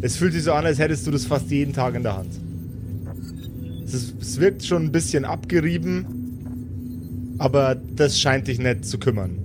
[0.00, 2.30] Es fühlt sich so an, als hättest du das fast jeden Tag in der Hand.
[3.84, 6.04] Es, ist, es wirkt schon ein bisschen abgerieben,
[7.38, 9.38] aber das scheint dich nicht zu kümmern.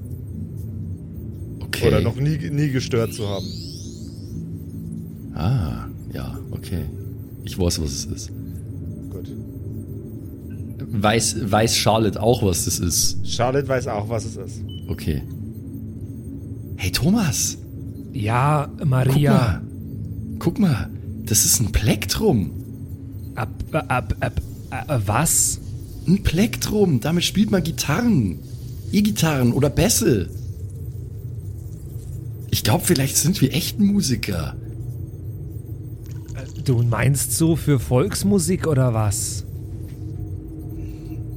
[1.75, 1.87] Okay.
[1.87, 3.45] Oder noch nie, nie gestört zu haben.
[5.33, 6.83] Ah, ja, okay.
[7.43, 8.31] Ich weiß, was es ist.
[9.09, 9.31] Gut.
[10.91, 13.25] Weiß, weiß Charlotte auch, was das ist.
[13.25, 14.61] Charlotte weiß auch, was es ist.
[14.87, 15.23] Okay.
[16.75, 17.57] Hey Thomas,
[18.13, 19.31] Ja, guck Maria.
[19.31, 19.61] mal.
[20.39, 20.89] Guck mal,
[21.25, 22.51] das ist ein Plektrum.
[23.35, 25.59] Ab, ab, ab, äh, was?
[26.07, 28.39] Ein Plektrum, damit spielt man Gitarren.
[28.91, 30.29] E-Gitarren oder Bässe.
[32.51, 34.55] Ich glaube, vielleicht sind wir echten Musiker.
[36.63, 39.45] Du meinst so für Volksmusik oder was?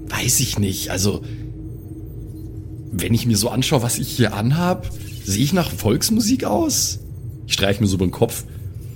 [0.09, 0.91] Weiß ich nicht.
[0.91, 1.23] Also,
[2.93, 4.91] wenn ich mir so anschaue, was ich hier anhab,
[5.25, 6.99] sehe ich nach Volksmusik aus?
[7.47, 8.45] Ich streiche mir so über den Kopf.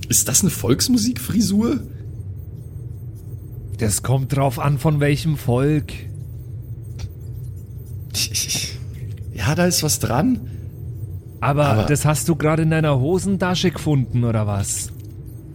[0.08, 1.80] Ist das eine Volksmusikfrisur?
[3.78, 5.92] Das kommt drauf an, von welchem Volk.
[9.34, 10.40] Ja, da ist was dran.
[11.40, 14.92] Aber, Aber- das hast du gerade in deiner Hosentasche gefunden oder was?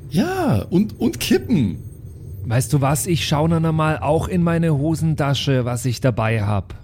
[0.10, 1.78] Ja, und, und Kippen.
[2.46, 3.08] Weißt du was?
[3.08, 6.76] Ich schaue dann einmal auch in meine Hosentasche, was ich dabei hab.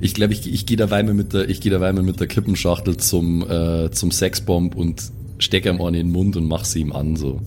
[0.00, 2.26] Ich glaube, ich, ich gehe dabei mal mit der, ich gehe dabei mal mit der
[2.26, 6.92] Kippenschachtel zum, äh, zum Sexbomb und stecke ihm in den Mund und mach sie ihm
[6.92, 7.40] an, so.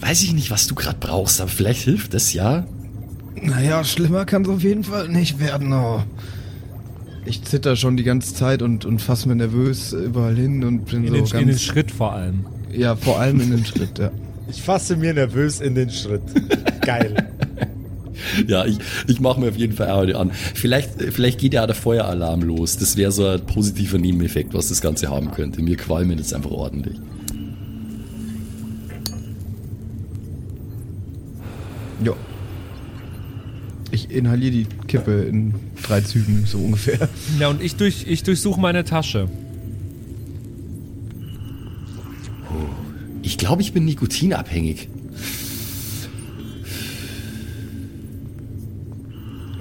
[0.00, 2.66] Weiß ich nicht, was du gerade brauchst, aber vielleicht hilft das, ja?
[3.42, 5.72] Naja, schlimmer kann es auf jeden Fall nicht werden.
[5.72, 6.02] Oh.
[7.26, 11.04] Ich zitter schon die ganze Zeit und, und fass mir nervös überall hin und bin
[11.04, 11.32] In, so den, ganz...
[11.32, 12.46] in den Schritt vor allem.
[12.72, 14.10] Ja, vor allem in den Schritt, ja.
[14.48, 16.22] Ich fasse mir nervös in den Schritt.
[16.82, 17.14] Geil.
[18.46, 20.30] Ja, ich, ich mache mir auf jeden Fall Audio an.
[20.32, 22.78] Vielleicht, vielleicht geht ja der Feueralarm los.
[22.78, 25.62] Das wäre so ein positiver Nebeneffekt, was das Ganze haben könnte.
[25.62, 26.96] Mir qualmen jetzt einfach ordentlich.
[32.02, 32.16] Jo.
[33.96, 37.08] Ich inhaliere die Kippe in drei Zügen, so ungefähr.
[37.40, 39.26] Ja, und ich, durch, ich durchsuche meine Tasche.
[43.22, 44.90] Ich glaube, ich bin nikotinabhängig.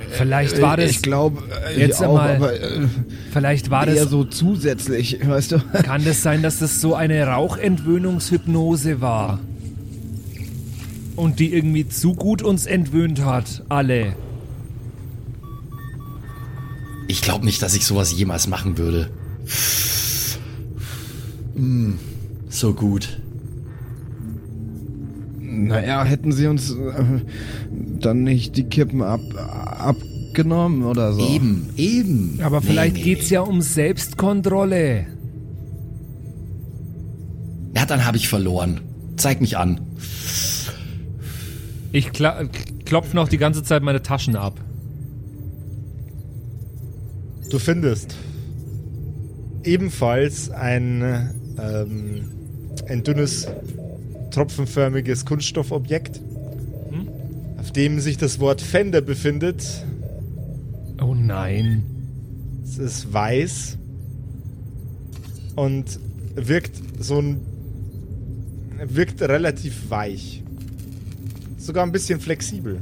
[0.10, 1.42] Vielleicht war das, Ich glaube,
[1.74, 2.88] äh, Jetzt ich auch, einmal- aber äh,
[3.32, 5.60] vielleicht war eher das, so zusätzlich, weißt du?
[5.84, 9.40] kann das sein, dass das so eine Rauchentwöhnungshypnose war?
[11.16, 14.16] Und die irgendwie zu gut uns entwöhnt hat, alle.
[17.16, 19.10] Ich glaube nicht, dass ich sowas jemals machen würde.
[21.56, 21.94] Mm,
[22.50, 23.22] so gut.
[25.40, 27.22] Naja, hätten sie uns äh,
[28.02, 31.26] dann nicht die Kippen ab, abgenommen oder so?
[31.26, 32.40] Eben, eben.
[32.44, 35.06] Aber Nee, vielleicht nee, geht's ja um Selbstkontrolle.
[37.78, 38.82] Ja, dann habe ich verloren.
[39.16, 39.80] Zeig mich an.
[41.94, 42.44] Ich kla
[42.84, 44.60] klopf noch die ganze Zeit meine Taschen ab.
[47.56, 48.14] Du findest
[49.64, 51.02] ebenfalls ein,
[51.58, 52.26] ähm,
[52.90, 53.48] ein dünnes,
[54.32, 56.20] tropfenförmiges Kunststoffobjekt,
[57.58, 59.86] auf dem sich das Wort Fender befindet.
[61.02, 61.86] Oh nein.
[62.66, 63.78] Es ist weiß
[65.56, 65.98] und
[66.36, 67.40] wirkt so ein
[68.86, 70.44] wirkt relativ weich.
[71.58, 72.82] Sogar ein bisschen flexibel.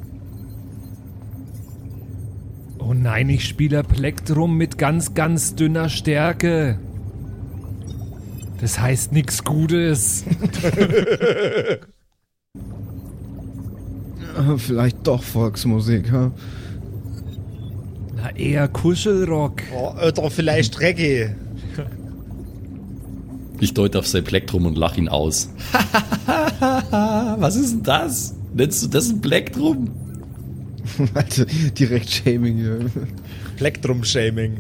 [2.86, 6.80] Oh nein, ich spiele Plektrum mit ganz, ganz dünner Stärke.
[8.60, 10.26] Das heißt nix Gutes.
[14.58, 16.32] Vielleicht doch Volksmusik, ha?
[18.16, 19.62] Na, eher Kuschelrock.
[19.76, 21.36] Oh, oder vielleicht Reggae.
[23.60, 25.50] Ich deute auf sein Plektrum und lach ihn aus.
[27.38, 28.36] Was ist denn das?
[28.54, 30.03] Nennst du das ein Plektrum?
[31.14, 31.46] Also,
[31.78, 32.80] direkt Shaming hier.
[33.58, 34.58] Plektrum-Shaming.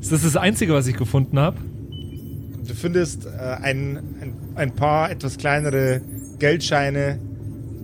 [0.00, 1.58] Ist das das Einzige, was ich gefunden habe?
[2.66, 3.28] Du findest äh,
[3.62, 6.00] ein, ein, ein paar etwas kleinere
[6.38, 7.18] Geldscheine,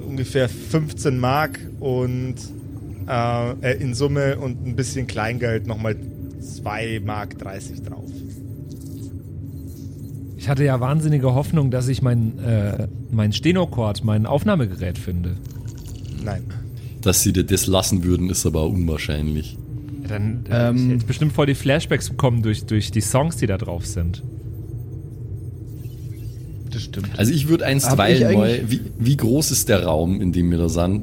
[0.06, 2.36] ungefähr 15 Mark und
[3.08, 5.96] äh, äh, in Summe und ein bisschen Kleingeld nochmal
[6.40, 8.10] 2 Mark 30 drauf.
[10.36, 15.36] Ich hatte ja wahnsinnige Hoffnung, dass ich mein, äh, mein Stenocord, mein Aufnahmegerät finde.
[16.24, 16.44] Nein.
[17.02, 19.56] Dass sie dir das lassen würden, ist aber unwahrscheinlich.
[20.02, 20.76] Ja, Dann äh, Ähm.
[20.76, 24.22] ich hätte bestimmt voll die Flashbacks bekommen durch, durch die Songs, die da drauf sind.
[26.72, 27.10] Das stimmt.
[27.16, 30.58] Also ich würde einstweilen eigentlich- mal, wie, wie groß ist der Raum, in dem wir
[30.58, 31.02] da sind?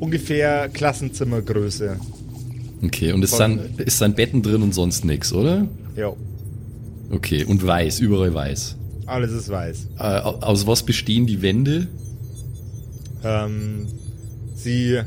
[0.00, 1.96] Ungefähr Klassenzimmergröße.
[2.84, 5.66] Okay, und es Von- sind, ist dann Betten drin und sonst nix, oder?
[5.96, 6.12] Ja,
[7.10, 8.76] Okay, und weiß, überall weiß.
[9.08, 9.86] Alles ist weiß.
[9.98, 11.86] Äh, au- aus was bestehen die Wände?
[13.24, 13.86] Ähm,
[14.54, 15.00] sie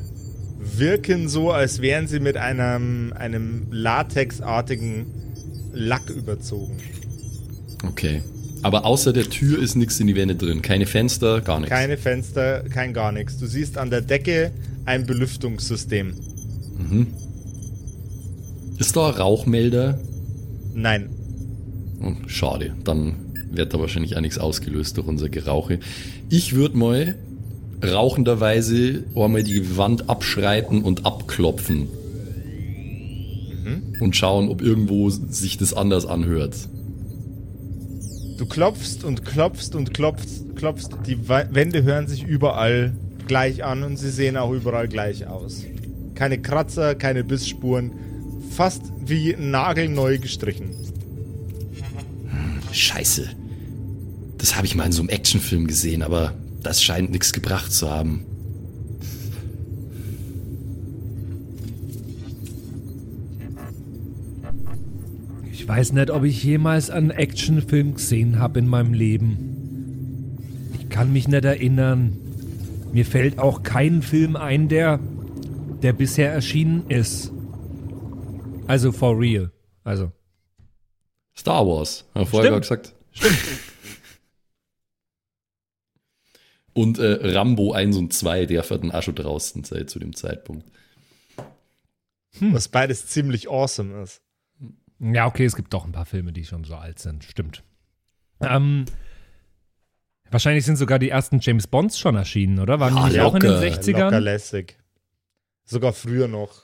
[0.60, 5.06] wirken so, als wären sie mit einem, einem latexartigen
[5.74, 6.78] Lack überzogen.
[7.88, 8.22] Okay.
[8.64, 10.62] Aber außer der Tür ist nichts in die Wände drin.
[10.62, 11.74] Keine Fenster, gar nichts.
[11.74, 13.38] Keine Fenster, kein gar nichts.
[13.40, 14.52] Du siehst an der Decke
[14.86, 16.14] ein Belüftungssystem.
[18.78, 20.00] Ist da ein Rauchmelder?
[20.74, 21.10] Nein,
[22.04, 22.74] Oh, schade.
[22.84, 23.16] Dann
[23.52, 25.80] wird da wahrscheinlich auch nichts ausgelöst durch unser Gerauche.
[26.30, 27.16] Ich würde mal
[27.84, 31.88] rauchenderweise einmal die Wand abschreiten und abklopfen.
[34.00, 36.56] Und schauen, ob irgendwo sich das anders anhört.
[38.38, 40.90] Du klopfst und klopfst und klopfst, klopfst.
[41.06, 42.94] Die Wände hören sich überall
[43.28, 45.64] gleich an und sie sehen auch überall gleich aus.
[46.16, 47.92] Keine Kratzer, keine Bissspuren.
[48.50, 50.72] Fast wie nagelneu gestrichen.
[52.72, 53.30] Scheiße.
[54.42, 57.92] Das habe ich mal in so einem Actionfilm gesehen, aber das scheint nichts gebracht zu
[57.92, 58.26] haben.
[65.52, 70.40] Ich weiß nicht, ob ich jemals einen Actionfilm gesehen habe in meinem Leben.
[70.80, 72.18] Ich kann mich nicht erinnern.
[72.92, 75.00] Mir fällt auch kein Film ein, der,
[75.84, 77.32] der bisher erschienen ist.
[78.66, 79.52] Also for real.
[79.84, 80.12] Also.
[81.38, 82.62] Star Wars, haben wir vorher Stimmt.
[82.64, 82.96] gesagt.
[83.12, 83.38] Stimmt.
[86.74, 90.16] Und äh, Rambo 1 und 2, der hat dann auch schon draußen sei zu dem
[90.16, 90.66] Zeitpunkt.
[92.40, 94.22] Was beides ziemlich awesome ist.
[95.00, 97.24] Ja, okay, es gibt doch ein paar Filme, die schon so alt sind.
[97.24, 97.64] Stimmt.
[98.40, 98.86] Ähm,
[100.30, 102.80] wahrscheinlich sind sogar die ersten James Bonds schon erschienen, oder?
[102.80, 103.66] Waren die Ja, nicht auch in den locker.
[103.66, 104.00] 60ern?
[104.04, 104.78] Locker lässig.
[105.66, 106.64] Sogar früher noch.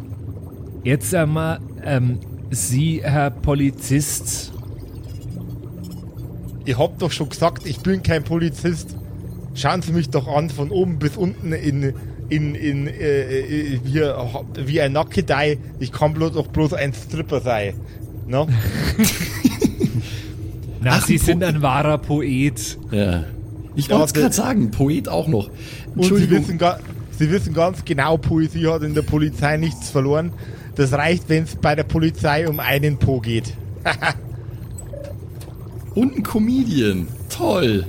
[0.83, 4.53] Jetzt einmal, ähm, Sie, Herr Polizist,
[6.65, 8.97] Ihr habt doch schon gesagt, ich bin kein Polizist.
[9.57, 11.91] Schauen Sie mich doch an, von oben bis unten in,
[12.29, 14.01] in, in, äh, äh, wie,
[14.67, 15.57] wie ein Nackedei.
[15.79, 17.73] Ich kann bloß doch bloß ein Stripper sein.
[18.27, 18.47] No?
[20.81, 22.77] na, Ach, Sie ein sind ein wahrer Poet.
[22.91, 23.23] Ja.
[23.75, 25.49] Ich wollte es der- gerade sagen, Poet auch noch.
[25.95, 26.59] Und Sie wissen,
[27.17, 30.33] Sie wissen ganz genau, Poesie hat in der Polizei nichts verloren.
[30.75, 33.55] Das reicht, wenn es bei der Polizei um einen Po geht.
[35.95, 37.07] Und ein Comedian.
[37.29, 37.87] Toll.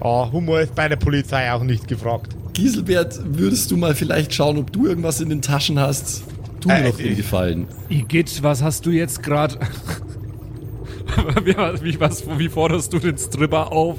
[0.00, 2.34] Ah, Humor ist bei der Polizei auch nicht gefragt.
[2.54, 6.22] Giselbert, würdest du mal vielleicht schauen, ob du irgendwas in den Taschen hast?
[6.60, 7.66] Tu mir Äh, doch den ich- Gefallen.
[7.88, 9.58] Igitt, was hast du jetzt gerade?
[11.44, 13.98] wie, wie, was, wie forderst du den Stripper auf?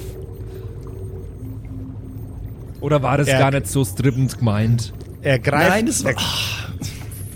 [2.79, 4.93] Oder war das Er- gar nicht so strippend gemeint?
[5.21, 6.11] Er greift, Nein, das war.
[6.13, 6.17] er,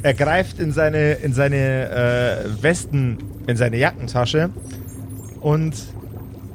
[0.02, 1.56] er greift in seine, in seine
[2.58, 4.50] äh, Westen, in seine Jackentasche
[5.42, 5.76] und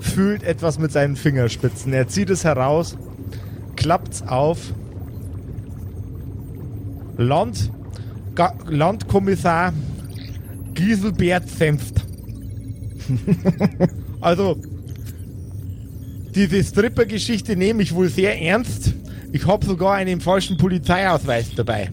[0.00, 1.92] fühlt etwas mit seinen Fingerspitzen.
[1.92, 2.96] Er zieht es heraus,
[3.76, 4.58] klappt's auf.
[7.16, 7.70] Land,
[8.34, 9.72] Ga, Landkommissar
[10.74, 12.06] Giselbert Senft.
[14.20, 14.56] also,
[16.34, 18.94] diese Stripper-Geschichte nehme ich wohl sehr ernst.
[19.32, 21.90] Ich habe sogar einen falschen Polizeiausweis dabei.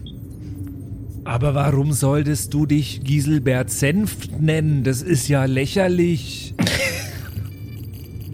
[1.24, 4.82] Aber warum solltest du dich Giselbert Senft nennen?
[4.84, 6.47] Das ist ja lächerlich.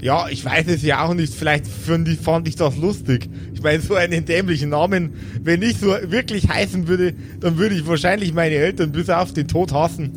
[0.05, 1.33] Ja, ich weiß es ja auch nicht.
[1.35, 3.27] Vielleicht fand ich, fand ich das lustig.
[3.55, 7.87] Ich meine, so einen dämlichen Namen, wenn ich so wirklich heißen würde, dann würde ich
[7.87, 10.11] wahrscheinlich meine Eltern bis auf den Tod hassen.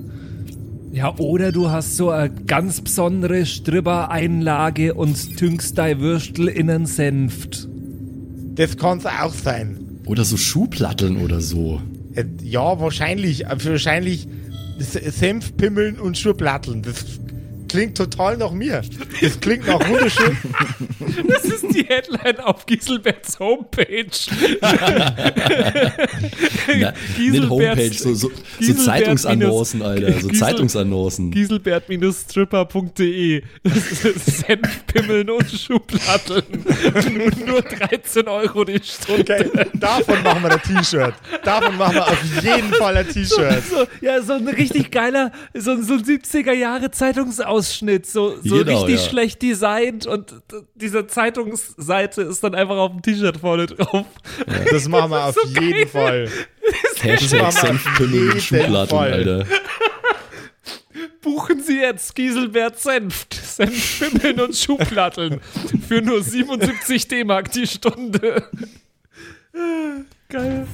[0.91, 6.85] Ja, oder du hast so eine ganz besondere Stripper-Einlage und tünkst dein Würstel in einen
[6.85, 7.69] Senft.
[8.55, 9.77] Das kann's auch sein.
[10.05, 11.81] Oder so Schuhplatteln oder so.
[12.13, 13.45] Äh, Ja, wahrscheinlich.
[13.45, 14.27] äh, Wahrscheinlich
[14.79, 16.81] S- Senf, Pimmeln und Schurplatteln.
[16.81, 17.05] Das
[17.67, 18.81] klingt total nach mir.
[19.21, 20.37] Das klingt nach wunderschön.
[21.27, 24.05] Das ist die Headline auf Giselberts Homepage.
[26.79, 30.13] Na, nicht Homepage, so, so, so Giselbert Zeitungsannoncen, Alter.
[30.19, 31.31] So Gisel- Zeitungsannoncen.
[31.31, 36.43] Giselbert-stripper.de Senfpimmeln und Schubladeln.
[37.13, 39.49] nur, nur 13 Euro die Stunde.
[39.49, 41.13] Okay, davon machen wir ein T-Shirt.
[41.43, 43.63] Davon machen wir auf jeden Fall ein T-Shirt.
[43.69, 46.53] So, ja, so ein richtig geiler, so, so ein 70er
[47.57, 49.09] Zeitungsausschnitt, so, so Genau, richtig ja.
[49.09, 50.35] schlecht designt und
[50.75, 54.05] diese Zeitungsseite ist dann einfach auf dem T-Shirt vorne drauf.
[54.71, 55.87] Das machen wir auf so jeden geil.
[55.87, 56.29] Fall.
[56.99, 59.13] Hashtag Senfpimmel mit Schubladen, Fall.
[59.13, 59.45] Alter.
[61.21, 65.41] Buchen Sie jetzt Giselbert Senft, Senfpimmeln und Schubladeln
[65.87, 68.43] für nur 77 D-Mark die Stunde.
[70.29, 70.67] Geil.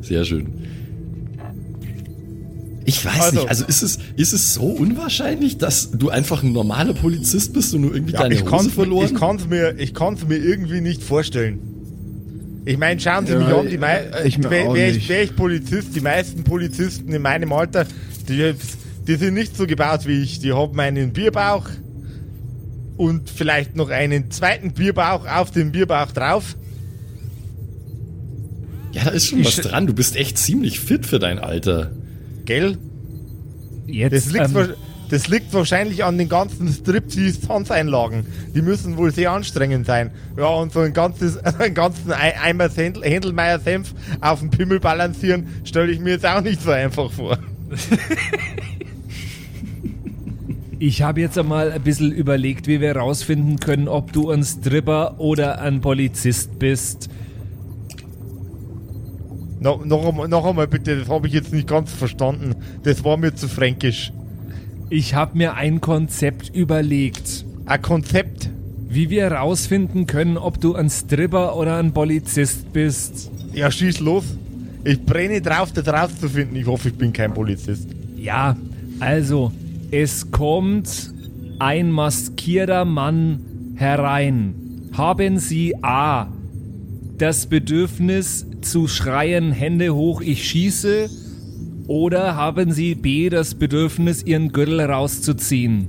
[0.00, 0.75] Sehr schön.
[2.88, 6.52] Ich weiß Also- nicht, also ist es, ist es so unwahrscheinlich, dass du einfach ein
[6.52, 9.06] normaler Polizist bist und nur irgendwie Ja, deine ich Hose kann verloren?
[9.06, 9.92] ich kann's mir, ich
[10.28, 11.58] mir irgendwie nicht vorstellen.
[12.64, 13.80] Ich meine, schauen Sie Ja, mich an, die ich
[14.50, 15.08] wär, auch wär ich, nicht.
[15.08, 17.86] wär ich Polizist, die meisten Polizisten in meinem Alter,
[18.28, 18.54] die,
[19.06, 20.38] die sind nicht so gebaut wie ich.
[20.40, 21.68] Die haben einen Bierbauch
[22.96, 26.56] und vielleicht noch einen zweiten Bierbauch auf dem Bierbauch drauf.
[28.92, 29.86] ja, da ist schon Ich was dran.
[29.86, 31.90] Du bist echt ziemlich fit für dein Alter.
[32.46, 32.78] Gell?
[33.86, 34.74] Jetzt, Das liegt, ähm,
[35.10, 38.26] das liegt wahrscheinlich an den ganzen Striptease-Tanzeinlagen.
[38.54, 40.10] Die müssen wohl sehr anstrengend sein.
[40.36, 45.92] Ja, und so ein ganzes, einen ganzen Ei- Eimer Händelmeier-Senf auf dem Pimmel balancieren, stelle
[45.92, 47.38] ich mir jetzt auch nicht so einfach vor.
[50.78, 55.18] Ich habe jetzt einmal ein bisschen überlegt, wie wir rausfinden können, ob du ein Stripper
[55.18, 57.08] oder ein Polizist bist.
[59.58, 62.54] No, noch, einmal, noch einmal bitte, das habe ich jetzt nicht ganz verstanden.
[62.82, 64.12] Das war mir zu fränkisch.
[64.90, 68.50] Ich habe mir ein Konzept überlegt, Ein Konzept.
[68.88, 73.30] wie wir rausfinden können, ob du ein Stripper oder ein Polizist bist.
[73.52, 74.24] Ja, schieß los.
[74.84, 76.56] Ich brenne drauf, das rauszufinden.
[76.56, 77.88] Ich hoffe, ich bin kein Polizist.
[78.16, 78.56] Ja,
[79.00, 79.50] also,
[79.90, 81.12] es kommt
[81.58, 83.40] ein maskierter Mann
[83.76, 84.54] herein.
[84.92, 86.28] Haben Sie A.
[87.18, 91.08] das Bedürfnis zu schreien, Hände hoch, ich schieße?
[91.86, 93.28] Oder haben Sie B.
[93.30, 95.86] das Bedürfnis, Ihren Gürtel rauszuziehen?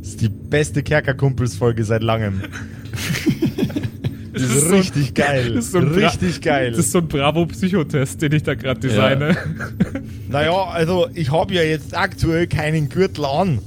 [0.00, 2.42] Das ist die beste Kerkerkumpels-Folge seit langem.
[4.32, 5.54] Das ist richtig geil.
[5.54, 6.70] das ist so ein Bra- richtig geil.
[6.70, 9.36] Das ist so ein Bravo-Psychotest, den ich da gerade designe.
[10.30, 13.60] Naja, also ich habe ja jetzt aktuell keinen Gürtel an.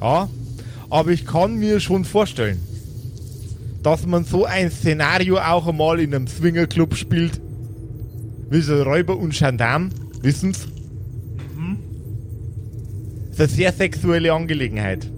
[0.00, 0.26] Ja,
[0.88, 2.58] aber ich kann mir schon vorstellen,
[3.86, 7.40] dass man so ein Szenario auch einmal in einem Swingerclub spielt.
[8.50, 9.90] Wie so Räuber und Gendarm,
[10.22, 10.66] wissen's?
[13.28, 15.08] Das ist eine sehr sexuelle Angelegenheit.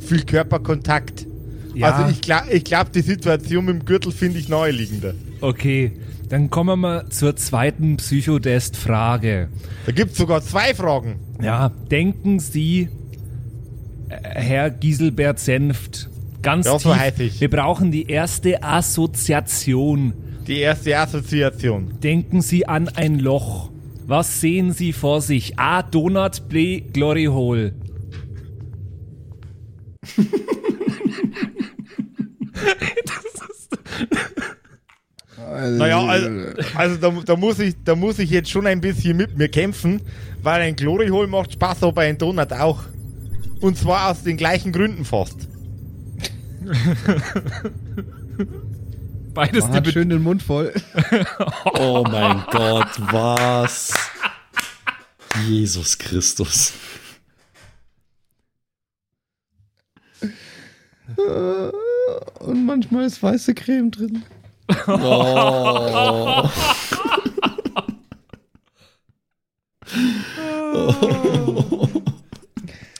[0.00, 1.28] Viel Körperkontakt.
[1.74, 1.92] Ja.
[1.92, 5.14] Also ich glaube, ich glaub, die Situation mit dem Gürtel finde ich naheliegender.
[5.40, 5.92] Okay,
[6.30, 9.50] dann kommen wir mal zur zweiten Psychotest-Frage.
[9.86, 11.20] Da gibt es sogar zwei Fragen.
[11.40, 12.88] Ja, denken Sie,
[14.08, 16.08] äh, Herr Giselbert Senft,
[16.44, 17.40] ganz Ja, so tief, heiß ich.
[17.40, 20.14] wir brauchen die erste Assoziation.
[20.46, 21.98] Die erste Assoziation.
[22.00, 23.70] Denken Sie an ein Loch.
[24.06, 25.58] Was sehen Sie vor sich?
[25.58, 25.82] A.
[25.82, 26.80] Donut, B.
[26.82, 27.72] Glory Hole.
[35.36, 36.28] Naja, also,
[36.74, 40.00] also da, da, muss ich, da muss ich jetzt schon ein bisschen mit mir kämpfen,
[40.42, 42.84] weil ein Glory Hole macht Spaß, aber ein Donut auch.
[43.60, 45.48] Und zwar aus den gleichen Gründen fast.
[49.34, 50.72] Beides Man die hat schön den Mund voll.
[51.64, 53.92] Oh mein Gott, was?
[55.46, 56.72] Jesus Christus.
[62.40, 64.22] Und manchmal ist weiße Creme drin.
[64.86, 66.48] Oh.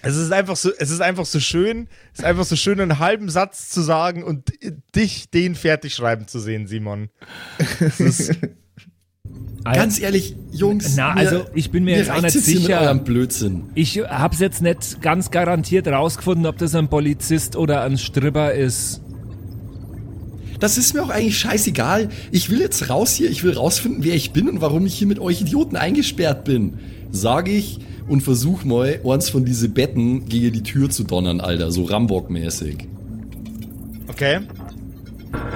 [0.05, 2.98] Es ist einfach so, es ist einfach so schön, es ist einfach so schön, einen
[2.98, 4.52] halben Satz zu sagen und
[4.94, 7.09] dich den fertig schreiben zu sehen, Simon.
[7.80, 8.32] Es ist,
[9.64, 10.94] Ganz ehrlich, Jungs.
[10.96, 12.61] Na, also, ich bin mir jetzt auch nicht sicher.
[12.61, 13.64] Mit eurem Blödsinn.
[13.74, 19.00] Ich hab's jetzt nicht ganz garantiert rausgefunden, ob das ein Polizist oder ein Stripper ist.
[20.61, 22.11] Das ist mir auch eigentlich scheißegal.
[22.30, 23.30] Ich will jetzt raus hier.
[23.30, 26.78] Ich will rausfinden, wer ich bin und warum ich hier mit euch Idioten eingesperrt bin.
[27.11, 31.70] Sage ich und versuch mal, eins von diese Betten gegen die Tür zu donnern, Alter.
[31.70, 32.86] So Rambock-mäßig.
[34.09, 34.40] okay.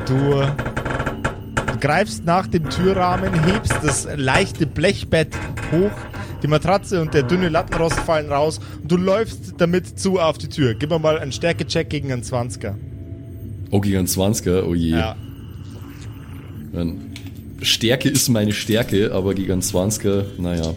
[0.06, 5.28] Du, du greifst nach dem Türrahmen, hebst das leichte Blechbett
[5.70, 5.92] hoch,
[6.42, 10.48] die Matratze und der dünne Lattenrost fallen raus und du läufst damit zu auf die
[10.48, 10.74] Tür.
[10.74, 12.74] Gib mir mal einen Stärkecheck gegen einen 20er.
[13.70, 14.90] Oh, gegen einen 20er, oh je.
[14.90, 15.16] Ja.
[17.60, 20.74] Stärke ist meine Stärke, aber gegen einen 20er, naja.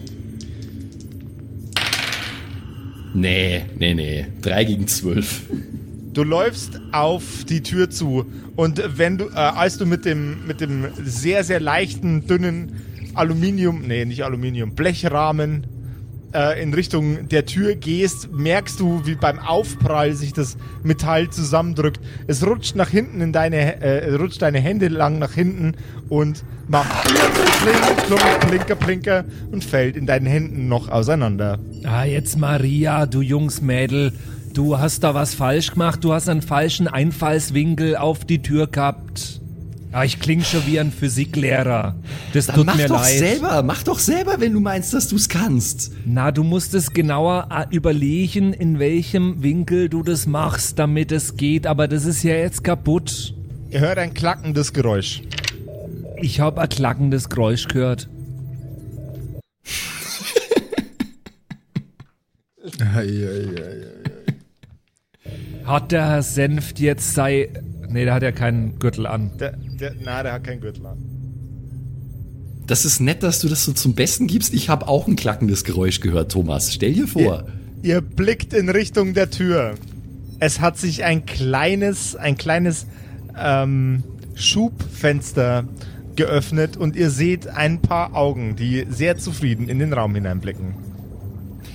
[3.14, 4.26] Nee, nee, nee.
[4.42, 5.42] 3 gegen 12.
[6.14, 10.60] Du läufst auf die Tür zu und wenn du, äh, als du mit dem, mit
[10.60, 12.74] dem sehr, sehr leichten, dünnen
[13.14, 15.68] Aluminium, nee, nicht Aluminium, Blechrahmen
[16.34, 22.00] äh, in Richtung der Tür gehst, merkst du, wie beim Aufprall sich das Metall zusammendrückt.
[22.28, 25.74] Es rutscht nach hinten in deine, äh, rutscht deine Hände lang nach hinten
[26.10, 31.60] und macht Plink, Klunk, Plinker, Plinker und fällt in deinen Händen noch auseinander.
[31.84, 34.14] Ah, jetzt Maria, du Jungsmädel.
[34.54, 36.04] Du hast da was falsch gemacht.
[36.04, 39.41] Du hast einen falschen Einfallswinkel auf die Tür gehabt.
[39.94, 41.96] Ah, ich klinge schon wie ein Physiklehrer.
[42.32, 43.20] Das Dann tut mach mir doch leid.
[43.20, 45.92] selber, mach doch selber, wenn du meinst, dass du es kannst.
[46.06, 51.36] Na, du musst es genauer äh, überlegen, in welchem Winkel du das machst, damit es
[51.36, 51.68] geht.
[51.68, 53.34] Aber das ist ja jetzt kaputt.
[53.70, 55.24] Ihr hört ein klackendes Geräusch.
[56.22, 58.08] Ich hab ein klackendes Geräusch gehört.
[65.66, 67.50] Hat der Herr Senft jetzt sei.
[67.92, 69.32] Nee, der hat ja keinen Gürtel an.
[69.40, 70.98] Der, der, na, der hat keinen Gürtel an.
[72.68, 74.54] Das ist nett, dass du das so zum Besten gibst.
[74.54, 76.74] Ich habe auch ein klackendes Geräusch gehört, Thomas.
[76.74, 77.46] Stell dir vor.
[77.82, 79.76] Ihr, ihr blickt in Richtung der Tür.
[80.40, 82.88] Es hat sich ein kleines, ein kleines
[83.38, 84.04] ähm,
[84.36, 85.66] Schubfenster
[86.16, 90.91] geöffnet und ihr seht ein paar Augen, die sehr zufrieden in den Raum hineinblicken.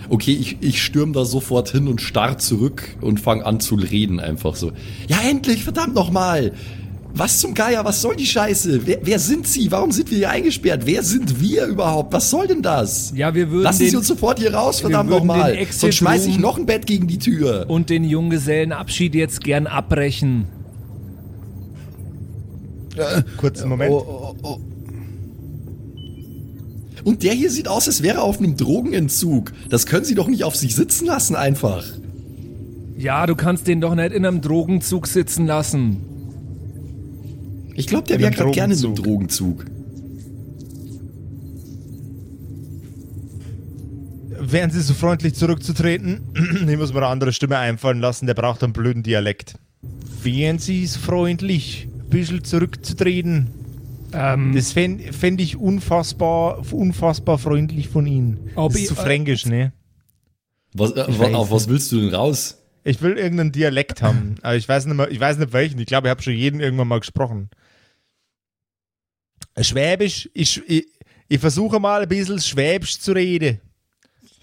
[0.09, 4.21] Okay, ich, ich stürm da sofort hin und starr zurück und fang an zu reden
[4.21, 4.73] einfach so.
[5.09, 6.53] Ja, endlich, verdammt nochmal!
[7.19, 8.87] Was zum Geier, was soll die Scheiße?
[8.87, 9.73] Wer, wer sind Sie?
[9.73, 10.83] Warum sind wir hier eingesperrt?
[10.85, 12.13] Wer sind wir überhaupt?
[12.13, 13.11] Was soll denn das?
[13.17, 15.57] Ja, wir würden Lassen den, Sie uns sofort hier raus, verdammt nochmal.
[15.71, 17.65] Sonst schmeiß ich noch ein Bett gegen die Tür.
[17.69, 20.47] und den Junggesellenabschied jetzt gern abbrechen.
[23.39, 23.93] Kurzen Moment.
[23.93, 24.59] Oh, oh, oh.
[27.07, 29.53] Und der hier sieht aus, als wäre er auf einem Drogenentzug.
[29.71, 31.85] Das können Sie doch nicht auf sich sitzen lassen einfach.
[32.99, 35.99] Ja, du kannst den doch nicht in einem Drogenzug sitzen lassen.
[37.75, 39.59] Ich glaube, der wäre gerade gerne in einem Drogenzug.
[39.59, 39.77] Drogenzug.
[44.41, 46.23] Wären Sie so freundlich zurückzutreten?
[46.69, 49.55] ich muss mir eine andere Stimme einfallen lassen, der braucht einen blöden Dialekt.
[50.25, 53.66] Wären Sie so freundlich, ein bisschen zurückzutreten?
[54.13, 58.51] Ähm, Das fände fänd ich unfassbar, unfassbar freundlich von Ihnen.
[58.55, 59.73] Ob das ist ich- zu fränkisch, ne?
[60.75, 61.01] Was, äh,
[61.35, 62.63] auf was willst du denn raus?
[62.85, 65.79] Ich will irgendeinen Dialekt haben, aber ich weiß nicht, mehr, ich weiß nicht welchen.
[65.81, 67.51] Ich glaube, ich habe schon jeden irgendwann mal gesprochen.
[69.61, 70.87] Schwäbisch, ich, ich,
[71.29, 73.61] ich versuche mal ein bisschen Schwäbisch zu reden.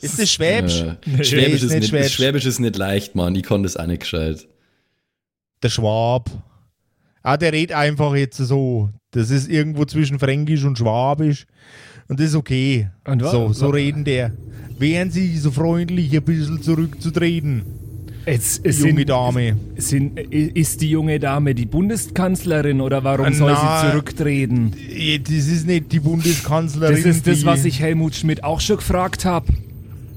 [0.02, 0.82] Ist das Schwäbisch?
[0.82, 2.14] Äh, Nee, Schwäbisch, ist ist nicht nicht, Schwäbisch.
[2.16, 3.36] Schwäbisch ist nicht leicht, Mann.
[3.36, 4.48] Ich konnte es auch nicht gescheit.
[5.62, 6.30] Der Schwab.
[7.22, 8.90] Ah, der redet einfach jetzt so.
[9.14, 11.46] Das ist irgendwo zwischen Fränkisch und Schwabisch.
[12.10, 12.90] Und das ist okay.
[13.06, 14.32] Und so, so reden der.
[14.78, 17.64] Wären Sie so freundlich, ein bisschen zurückzutreten,
[18.26, 19.58] es, es junge sind, Dame.
[19.78, 24.72] Sind, ist die junge Dame die Bundeskanzlerin oder warum Äh, soll na, sie zurücktreten?
[24.90, 26.96] Eh, Das ist nicht die Bundeskanzlerin.
[26.96, 29.52] Das ist das, was ich Helmut Schmidt auch schon gefragt habe.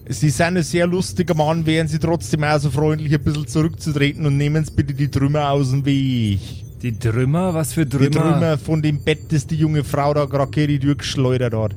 [0.09, 4.25] Sie sind ein sehr lustiger Mann, wären Sie trotzdem auch so freundlich, ein bisschen zurückzutreten
[4.25, 6.39] und nehmen Sie bitte die Trümmer aus dem Weg.
[6.87, 7.53] Die Trümmer?
[7.53, 8.05] Was für Trümmer?
[8.11, 11.53] Die Trümmer von dem Bett, das die junge Frau da gerade gegen die Tür geschleudert
[11.53, 11.74] hat.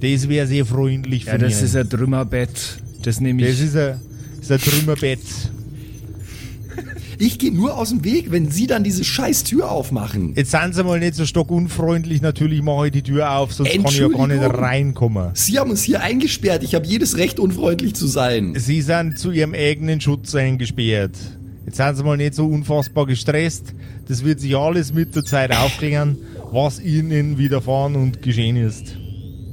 [0.00, 1.64] Das wäre sehr freundlich Ja, von das Ihnen.
[1.64, 2.78] ist ein Trümmerbett.
[3.02, 3.62] Das nehme das ich.
[3.62, 4.00] ist ein,
[4.38, 5.18] das ist ein Trümmerbett.
[7.18, 10.34] Ich gehe nur aus dem Weg, wenn Sie dann diese scheiß Tür aufmachen.
[10.36, 12.20] Jetzt seien Sie mal nicht so stockunfreundlich.
[12.22, 15.30] Natürlich mache ich die Tür auf, sonst kann ich ja gar nicht reinkommen.
[15.34, 16.62] Sie haben uns hier eingesperrt.
[16.62, 18.54] Ich habe jedes Recht, unfreundlich zu sein.
[18.56, 21.16] Sie sind zu Ihrem eigenen Schutz eingesperrt.
[21.66, 23.74] Jetzt seien Sie mal nicht so unfassbar gestresst.
[24.08, 26.16] Das wird sich alles mit der Zeit aufklären,
[26.52, 28.96] was Ihnen widerfahren und geschehen ist.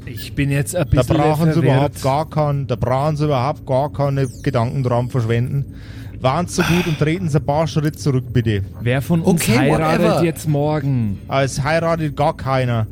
[0.05, 3.65] Ich bin jetzt ein Da bisschen brauchen Sie überhaupt gar keinen, da brauchen Sie überhaupt
[3.65, 5.65] gar keine Gedanken dran verschwenden.
[6.19, 8.61] Waren Sie so gut und treten Sie ein paar Schritte zurück, bitte.
[8.81, 10.23] Wer von uns Okay, heiratet whatever.
[10.23, 11.17] jetzt morgen?
[11.27, 12.85] Aber Es heiratet gar keiner.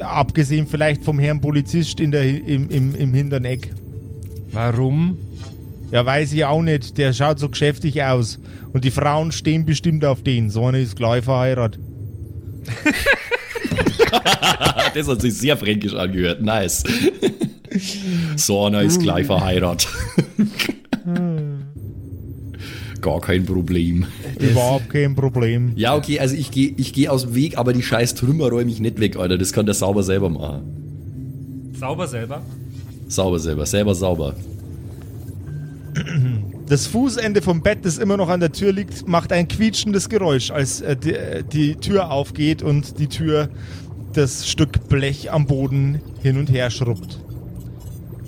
[0.00, 3.72] Abgesehen vielleicht vom Herrn Polizist in der, im, im, im hinteren Eck.
[4.52, 5.18] Warum?
[5.90, 6.98] Ja, weiß ich auch nicht.
[6.98, 8.38] Der schaut so geschäftig aus.
[8.72, 10.50] Und die Frauen stehen bestimmt auf den.
[10.50, 11.80] So eine ist gleich verheiratet.
[14.94, 16.40] Das hat sich sehr fränkisch angehört.
[16.40, 16.82] Nice.
[18.36, 19.88] So einer ist gleich verheiratet.
[23.06, 24.04] gar kein Problem.
[24.40, 25.72] Überhaupt kein Problem.
[25.76, 28.70] Ja, okay, also ich gehe ich geh aus dem Weg, aber die scheiß Trümmer räume
[28.70, 29.38] ich nicht weg, Alter.
[29.38, 31.72] Das kann der sauber selber machen.
[31.78, 32.42] Sauber selber.
[33.06, 34.34] Sauber selber, selber sauber.
[36.68, 40.50] Das Fußende vom Bett, das immer noch an der Tür liegt, macht ein quietschendes Geräusch,
[40.50, 43.48] als äh, die, äh, die Tür aufgeht und die Tür
[44.12, 47.20] das Stück Blech am Boden hin und her schrubbt.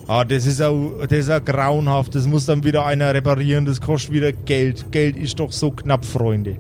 [0.07, 2.15] Ah, das ist auch, das ist grauenhaft.
[2.15, 3.67] Das muss dann wieder einer reparieren.
[3.67, 4.91] Das kostet wieder Geld.
[4.91, 6.57] Geld ist doch so knapp, Freunde.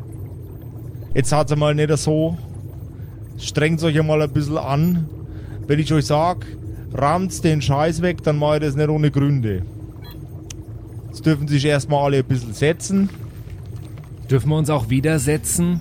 [1.14, 2.36] Jetzt hat's mal nicht so.
[3.38, 5.08] Strengt euch einmal ein bisschen an.
[5.66, 6.44] Wenn ich euch sag,
[6.92, 9.62] rammt den Scheiß weg, dann mache ich das nicht ohne Gründe.
[11.18, 13.08] Jetzt dürfen sich erstmal alle ein bisschen setzen.
[14.30, 15.80] Dürfen wir uns auch widersetzen?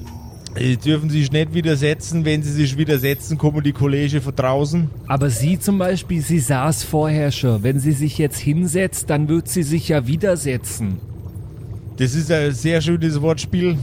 [0.59, 2.25] Die dürfen sich nicht widersetzen.
[2.25, 4.89] Wenn sie sich widersetzen, kommen die Kollegen von draußen.
[5.05, 7.61] Aber sie zum Beispiel, sie saß vorher schon.
[7.61, 10.97] Wenn sie sich jetzt hinsetzt, dann wird sie sich ja widersetzen.
[11.97, 13.77] Das ist ein sehr schönes Wortspiel.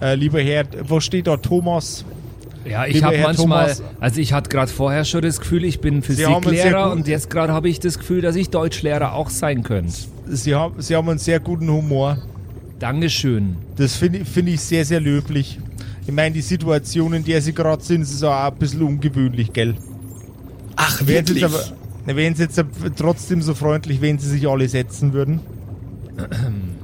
[0.00, 2.04] Äh, lieber Herr, wo steht da Thomas?
[2.64, 3.82] Ja, ich habe manchmal, Thomas.
[4.00, 7.68] also ich hatte gerade vorher schon das Gefühl, ich bin Physiklehrer und jetzt gerade habe
[7.68, 9.92] ich das Gefühl, dass ich Deutschlehrer auch sein könnte.
[10.28, 12.18] Sie haben, sie haben einen sehr guten Humor.
[12.78, 13.56] Dankeschön.
[13.76, 15.58] Das finde ich- finde ich sehr, sehr löblich.
[16.06, 19.74] Ich meine, die Situation, in der sie gerade sind, ist auch ein bisschen ungewöhnlich, gell?
[20.76, 21.42] Ach, Wären sie wirklich?
[21.42, 21.72] jetzt
[22.06, 25.40] aber, wären sie jetzt aber trotzdem so freundlich, wenn sie sich alle setzen würden?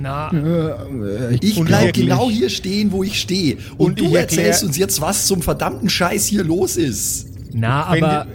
[0.00, 3.56] Na, Äh, ich Und bleib wirklich- genau hier stehen, wo ich stehe.
[3.76, 7.26] Und, Und du ich erklär- erzählst uns jetzt, was zum verdammten Scheiß hier los ist.
[7.52, 8.26] na, Wenn aber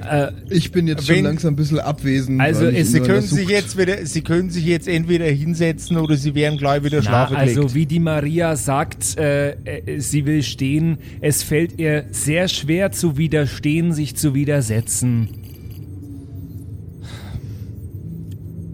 [0.50, 2.42] äh, Ich bin jetzt Wenn- schon langsam ein bisschen abwesend.
[2.42, 5.96] Also weil ich es- Sie können sich jetzt wieder, sie können sich jetzt entweder hinsetzen
[5.98, 7.58] oder sie werden gleich wieder schlafen gelegt.
[7.58, 10.98] also wie die Maria sagt, äh, äh, sie will stehen.
[11.22, 15.30] Es fällt ihr sehr schwer zu widerstehen, sich zu widersetzen.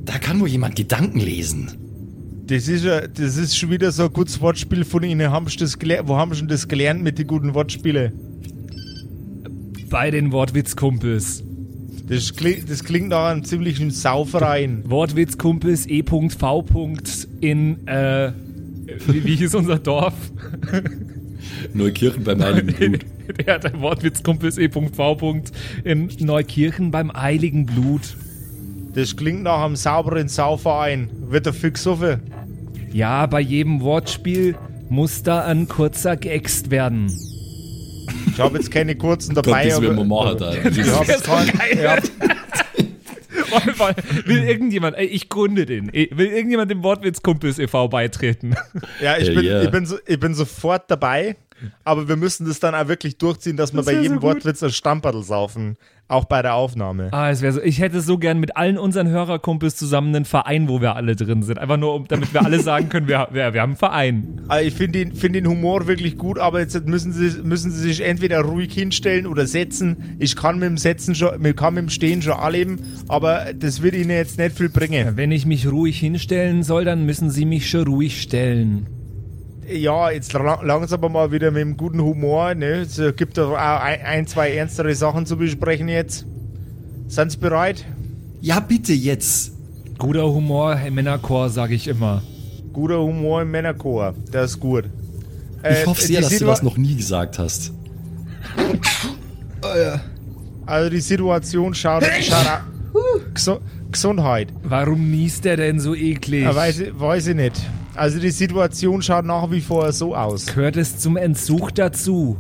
[0.05, 1.69] Da kann wohl jemand Gedanken lesen.
[2.51, 5.31] Das ist, ja, das ist schon wieder so ein gutes Wortspiel von Ihnen.
[5.31, 8.11] Haben Sie das Wo haben Sie denn das gelernt mit den guten Wortspielen?
[9.89, 11.45] Bei den Wortwitzkumpels.
[12.09, 14.83] Das, klingt, das klingt nach einem ziemlichen Sauverein.
[14.85, 16.27] Wortwitzkumpels E.V.
[17.39, 18.33] in, äh,
[19.07, 20.13] wie, wie hieß unser Dorf?
[21.73, 23.05] Neukirchen beim Heiligen Blut.
[23.45, 25.41] Der hat ein Wortwitzkumpels E.V.
[25.85, 28.17] in Neukirchen beim Heiligen Blut.
[28.93, 31.09] Das klingt nach einem sauberen Sauverein.
[31.29, 32.19] Wird er fix offen?
[32.91, 34.55] Ja, bei jedem Wortspiel
[34.89, 37.09] muss da ein kurzer geäxt werden.
[38.33, 39.65] Ich habe jetzt keine kurzen Gott, dabei.
[39.69, 40.53] das werden wir aber- machen da.
[40.69, 42.01] Ich habe jetzt keinen.
[44.25, 47.89] Will irgendjemand, ey, ich gründe den, will irgendjemand dem Wortwitzkumpels e.V.
[47.89, 48.55] beitreten?
[49.01, 49.63] ja, ich, bin, yeah.
[49.63, 51.35] ich, bin so, ich bin sofort dabei.
[51.83, 54.23] Aber wir müssen das dann auch wirklich durchziehen, dass wir Das bei wär jedem so.
[54.23, 55.77] Wortwitz ein Stamperl saufen.
[56.11, 57.07] Auch bei der Aufnahme.
[57.13, 60.67] Ah, es wäre so, ich hätte so gern mit allen unseren Hörerkumpels zusammen einen Verein,
[60.67, 61.57] wo wir alle drin sind.
[61.57, 64.41] Einfach nur, damit wir alle sagen können, wir, wir, wir haben einen Verein.
[64.49, 67.79] Also ich finde den, find den Humor wirklich gut, aber jetzt müssen sie, müssen sie
[67.79, 70.17] sich entweder ruhig hinstellen oder setzen.
[70.19, 73.95] Ich kann mit dem Setzen schon, kann mit dem Stehen schon anleben, aber das wird
[73.95, 75.15] ihnen jetzt nicht viel bringen.
[75.15, 78.85] Wenn ich mich ruhig hinstellen soll, dann müssen sie mich schon ruhig stellen.
[79.73, 82.53] Ja, jetzt la- langsam mal wieder mit dem guten Humor.
[82.55, 82.81] Ne?
[82.81, 86.25] Es gibt doch auch ein, ein, zwei ernstere Sachen zu besprechen jetzt.
[87.07, 87.85] Sind Sie bereit?
[88.41, 89.53] Ja, bitte jetzt.
[89.97, 92.21] Guter Humor im Männerchor, sage ich immer.
[92.73, 94.85] Guter Humor im Männerchor, das ist gut.
[95.63, 97.71] Ich Äh, hoffe sehr, dass du Situa- das noch nie gesagt hast.
[100.65, 102.47] Also die Situation schaut, schaut
[102.93, 103.57] au- Gesu
[103.91, 104.47] Gesundheit.
[104.63, 106.43] Warum niest der denn so eklig?
[106.43, 107.61] Ja, weiß, ich- weiß ich nicht.
[107.95, 110.45] Also die Situation schaut nach wie vor so aus.
[110.47, 112.37] Gehört es zum Entzug dazu?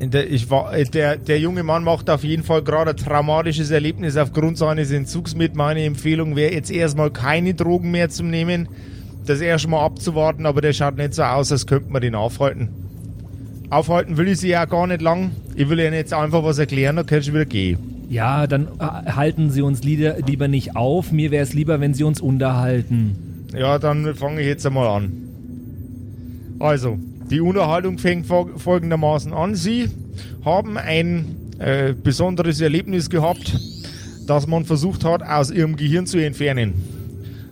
[0.00, 3.70] Der, ich war, äh, der, der junge Mann macht auf jeden Fall gerade ein traumatisches
[3.70, 5.54] Erlebnis aufgrund seines Entzugs mit.
[5.54, 8.68] Meine Empfehlung wäre jetzt erstmal keine Drogen mehr zu nehmen,
[9.26, 12.68] das erstmal abzuwarten, aber der schaut nicht so aus, als könnte man den aufhalten.
[13.70, 15.30] Aufhalten will ich sie ja gar nicht lang.
[15.54, 17.78] Ich will Ihnen jetzt einfach was erklären, dann kannst du wieder gehen.
[18.10, 21.12] Ja, dann äh, halten Sie uns lieber nicht auf.
[21.12, 23.31] Mir wäre es lieber, wenn Sie uns unterhalten.
[23.54, 25.12] Ja, dann fange ich jetzt einmal an.
[26.58, 26.98] Also,
[27.30, 29.54] die Unterhaltung fängt fol- folgendermaßen an.
[29.54, 29.88] Sie
[30.44, 31.24] haben ein
[31.58, 33.58] äh, besonderes Erlebnis gehabt,
[34.26, 36.74] das man versucht hat, aus ihrem Gehirn zu entfernen.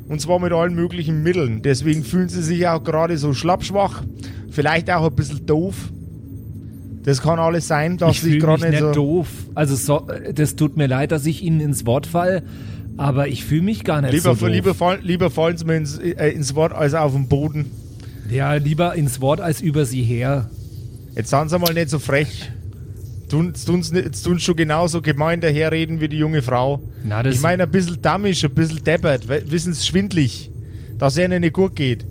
[0.09, 1.63] Und zwar mit allen möglichen Mitteln.
[1.63, 4.03] Deswegen fühlen sie sich auch gerade so schlappschwach,
[4.51, 5.91] vielleicht auch ein bisschen doof.
[7.05, 8.93] Das kann alles sein, dass ich mich gerade nicht nicht so.
[8.93, 9.29] doof.
[9.55, 12.43] Also so, das tut mir leid, dass ich Ihnen ins Wort fall,
[13.01, 14.55] aber ich fühle mich gar nicht Lieber, so doof.
[14.55, 17.71] lieber, fall- lieber fallen sie mir ins, äh, ins Wort als auf den Boden.
[18.31, 20.51] Ja, lieber ins Wort als über Sie her.
[21.17, 22.51] Jetzt sind sie mal nicht so frech.
[23.29, 26.81] Tun, jetzt tun's nicht- jetzt tun schon genauso gemein daherreden wie die junge Frau.
[27.05, 30.51] Na, ich meine, ein bisschen dammisch, ein bisschen deppert, wissen Sie, schwindlig.
[30.99, 32.05] dass es ihnen nicht gut geht.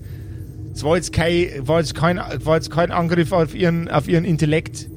[0.73, 4.25] Es war jetzt kein, war jetzt kein, war jetzt kein Angriff auf ihren, auf ihren
[4.25, 4.89] Intellekt.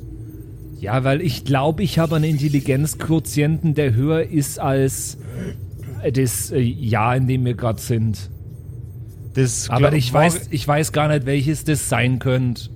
[0.80, 5.18] Ja, weil ich glaube, ich habe einen Intelligenzquotienten, der höher ist als
[6.10, 8.30] das äh, Jahr, in dem wir gerade sind.
[9.34, 12.68] Das Aber ich weiß, ich weiß gar nicht, welches das sein könnte.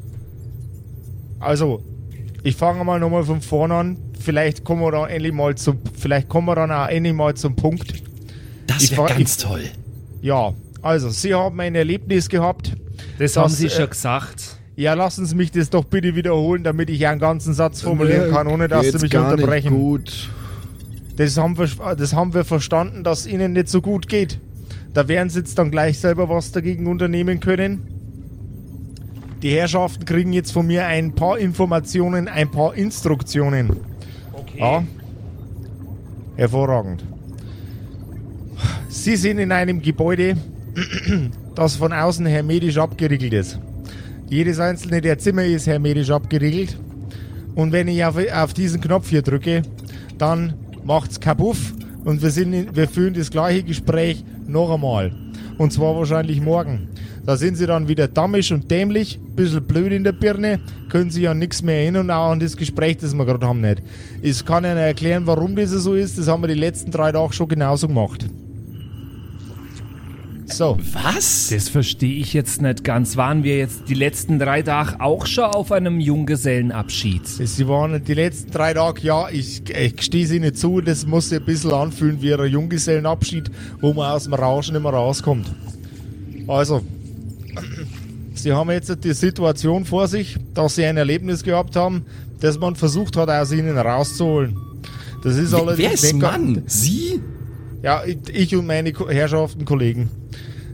[1.39, 1.83] Also,
[2.43, 3.97] ich fange mal nochmal von vorne an.
[4.18, 7.57] Vielleicht kommen wir dann endlich mal zum, vielleicht kommen wir dann auch endlich mal zum
[7.57, 8.03] Punkt.
[8.66, 9.64] Das wäre war- ganz ich- toll.
[10.22, 12.72] Ja, also, Sie haben ein Erlebnis gehabt.
[13.18, 14.57] Das, Das, haben sie äh, schon gesagt.
[14.77, 18.47] Ja, lassen Sie mich das doch bitte wiederholen, damit ich einen ganzen Satz formulieren kann,
[18.47, 19.72] ohne dass Sie mich gar unterbrechen.
[19.72, 20.31] Nicht gut.
[21.17, 24.39] Das haben, wir, das haben wir verstanden, dass Ihnen nicht so gut geht.
[24.93, 27.97] Da werden Sie jetzt dann gleich selber was dagegen unternehmen können.
[29.43, 33.77] Die Herrschaften kriegen jetzt von mir ein paar Informationen, ein paar Instruktionen.
[34.33, 34.59] Okay.
[34.59, 34.85] Ja.
[36.37, 37.05] Hervorragend.
[38.89, 40.37] Sie sind in einem Gebäude,
[41.55, 43.59] das von außen hermetisch abgeriegelt ist.
[44.29, 46.79] Jedes einzelne der Zimmer ist hermetisch abgeriegelt.
[47.55, 49.62] Und wenn ich auf, auf diesen Knopf hier drücke,
[50.19, 50.55] dann
[50.87, 51.74] macht's kapuff
[52.05, 55.12] und wir, sind in, wir führen das gleiche Gespräch noch einmal.
[55.59, 56.89] Und zwar wahrscheinlich morgen.
[57.24, 61.28] Da sind sie dann wieder dammisch und dämlich, bisschen blöd in der Birne, können sich
[61.28, 63.82] an nichts mehr erinnern, auch an das Gespräch, das wir gerade haben nicht.
[64.22, 67.32] Ich kann Ihnen erklären, warum das so ist, das haben wir die letzten drei Tage
[67.32, 68.26] schon genauso gemacht.
[70.49, 71.49] So, Was?
[71.51, 73.16] Das verstehe ich jetzt nicht ganz.
[73.16, 77.26] Waren wir jetzt die letzten drei Tage auch schon auf einem Junggesellenabschied?
[77.26, 81.30] Sie waren die letzten drei Tage, ja, ich, ich stehe sie nicht zu, das muss
[81.30, 85.53] sich ein bisschen anfühlen wie ein Junggesellenabschied, wo man aus dem Rauschen nicht mehr rauskommt.
[86.47, 86.82] Also,
[88.34, 92.05] Sie haben jetzt die Situation vor sich, dass Sie ein Erlebnis gehabt haben,
[92.40, 94.57] das man versucht hat, aus Ihnen rauszuholen.
[95.22, 96.62] Das ist allerdings Wer ist Mann?
[96.66, 97.20] Sie?
[97.87, 100.11] Ja, ich- und meine Herrschaften, Kollegen.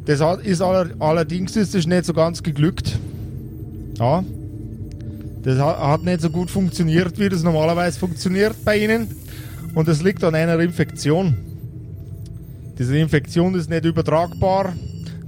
[0.07, 2.99] Das ist aller, allerdings ist das nicht so ganz geglückt.
[3.99, 4.25] Ja.
[5.43, 9.09] Das hat, nicht so gut funktioniert, wie das normalerweise funktioniert bei Ihnen.
[9.75, 11.37] Und das liegt an einer Infektion.
[12.79, 14.73] Diese Infektion ist nicht übertragbar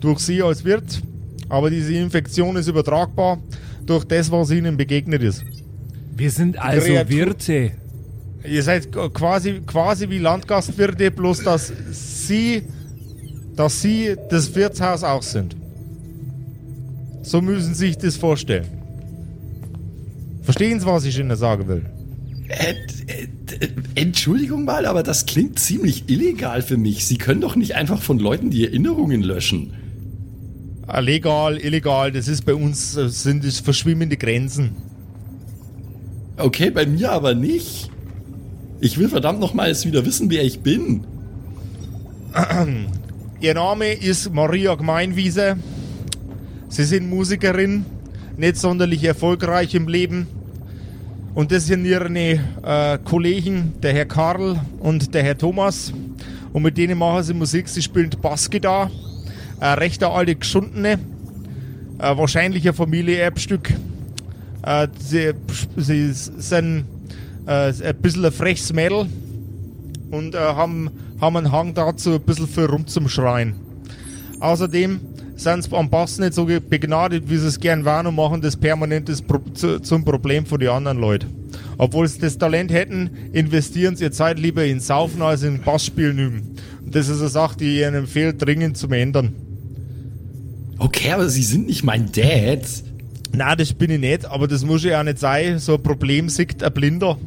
[0.00, 1.02] durch Sie als Wirt,
[1.50, 3.42] aber diese Infektion ist übertragbar
[3.84, 5.44] durch das, was Ihnen begegnet ist.
[6.16, 7.72] Wir sind also Wirte.
[8.46, 12.62] Ihr seid quasi, quasi wie Landgastwirte, bloß dass sie,
[13.56, 15.56] dass sie das Wirtshaus auch sind.
[17.22, 18.66] So müssen Sie sich das vorstellen.
[20.42, 21.86] Verstehen Sie, was ich Ihnen sagen will?
[22.48, 22.74] Äh,
[23.06, 27.06] äh, Entschuldigung mal, aber das klingt ziemlich illegal für mich.
[27.06, 29.72] Sie können doch nicht einfach von Leuten die Erinnerungen löschen.
[30.86, 34.72] Äh, Legal, illegal, das ist bei uns, äh, sind es verschwimmende Grenzen.
[36.36, 37.90] Okay, bei mir aber nicht.
[38.84, 41.04] Ich will verdammt nochmal jetzt wieder wissen, wer ich bin.
[43.40, 45.56] Ihr Name ist Maria Gemeinwiese.
[46.68, 47.86] Sie sind Musikerin,
[48.36, 50.26] nicht sonderlich erfolgreich im Leben.
[51.34, 55.90] Und das sind ihre äh, Kollegen, der Herr Karl und der Herr Thomas.
[56.52, 57.70] Und mit denen machen sie Musik.
[57.70, 58.90] Sie spielen Bassgitarre.
[59.60, 60.98] Ein rechter alte Geschundene.
[61.98, 63.72] Äh, wahrscheinlich ein Familienerbstück.
[64.62, 65.32] Äh, sie,
[65.74, 66.84] sie sind
[67.46, 69.06] äh, ein bisschen ein freches Mädel
[70.10, 70.90] und äh, haben,
[71.20, 73.54] haben einen Hang dazu, ein bisschen viel rumzuschreien.
[74.40, 75.00] Außerdem
[75.36, 78.56] sind sie am Bass nicht so begnadet, wie sie es gern waren und machen das
[78.56, 81.26] permanent Pro zu, zum Problem von den anderen Leuten.
[81.76, 86.18] Obwohl sie das Talent hätten, investieren sie ihre Zeit lieber in Saufen als in Bassspielen
[86.18, 86.56] üben.
[86.84, 89.34] Und das ist eine Sache, die ich ihnen empfehle, dringend zu ändern.
[90.78, 92.62] Okay, aber Sie sind nicht mein Dad.
[93.32, 95.58] Na, das bin ich nicht, aber das muss ja auch nicht sein.
[95.58, 97.18] So ein Problem sieht ein Blinder.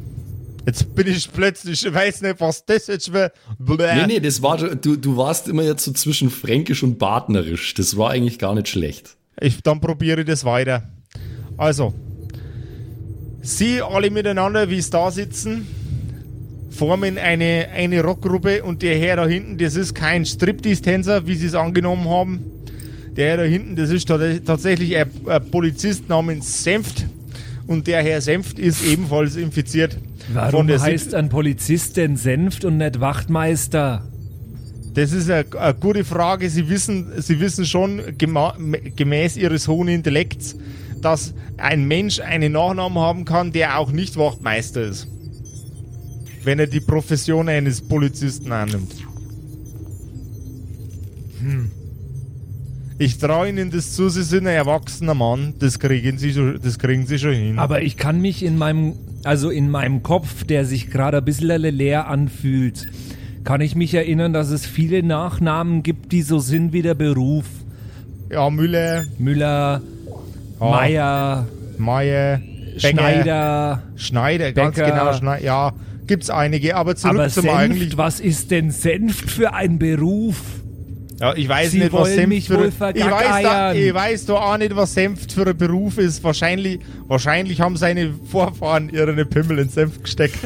[0.68, 3.32] Jetzt bin ich plötzlich, ich weiß nicht, was das jetzt wäre.
[4.06, 7.72] Nee, nee, das war, du, du warst immer jetzt so zwischen fränkisch und badnerisch.
[7.72, 9.16] Das war eigentlich gar nicht schlecht.
[9.40, 10.86] Ich, dann probiere ich das weiter.
[11.56, 11.94] Also,
[13.40, 15.66] Sie alle miteinander, wie es da sitzen,
[16.70, 21.46] formen eine, eine Rockgruppe und der Herr da hinten, das ist kein Striptease-Tänzer, wie Sie
[21.46, 22.40] es angenommen haben.
[23.16, 27.06] Der Herr da hinten, das ist tats- tatsächlich ein, ein Polizist namens Senft
[27.66, 29.96] und der Herr Senft ist ebenfalls infiziert.
[30.32, 34.06] Warum der heißt ein Polizist denn Senft und nicht Wachtmeister?
[34.94, 36.50] Das ist eine, eine gute Frage.
[36.50, 40.56] Sie wissen, Sie wissen schon gemäß Ihres hohen Intellekts,
[41.00, 45.08] dass ein Mensch einen Nachnamen haben kann, der auch nicht Wachtmeister ist.
[46.44, 48.92] Wenn er die Profession eines Polizisten annimmt.
[51.40, 51.70] Hm.
[53.00, 55.54] Ich traue Ihnen das zu, Sie sind ein erwachsener Mann.
[55.60, 57.58] Das kriegen Sie das kriegen Sie schon hin.
[57.58, 58.94] Aber ich kann mich in meinem,
[59.24, 62.86] also in meinem Kopf, der sich gerade ein bisschen leer anfühlt,
[63.44, 67.46] kann ich mich erinnern, dass es viele Nachnamen gibt, die so sind wie der Beruf.
[68.30, 69.80] Ja, Müller, Müller,
[70.60, 70.66] Ja.
[70.70, 71.46] Meier,
[71.78, 72.40] Meier,
[72.76, 73.82] Schneider.
[73.96, 74.90] Schneider, ganz Becker.
[74.90, 75.44] genau, Schneider.
[75.44, 75.72] Ja,
[76.06, 77.96] gibt's einige, aber zurück Aber zum Senft, eigentlich.
[77.96, 80.57] was ist denn Senft für ein Beruf?
[81.20, 84.56] Ja, ich weiß Sie nicht, was Senft für ich weiß, da, ich weiß doch auch
[84.56, 86.22] nicht, was Senft für ein Beruf ist.
[86.22, 90.38] Wahrscheinlich, wahrscheinlich haben seine Vorfahren ihre Pimmel in Senft gesteckt.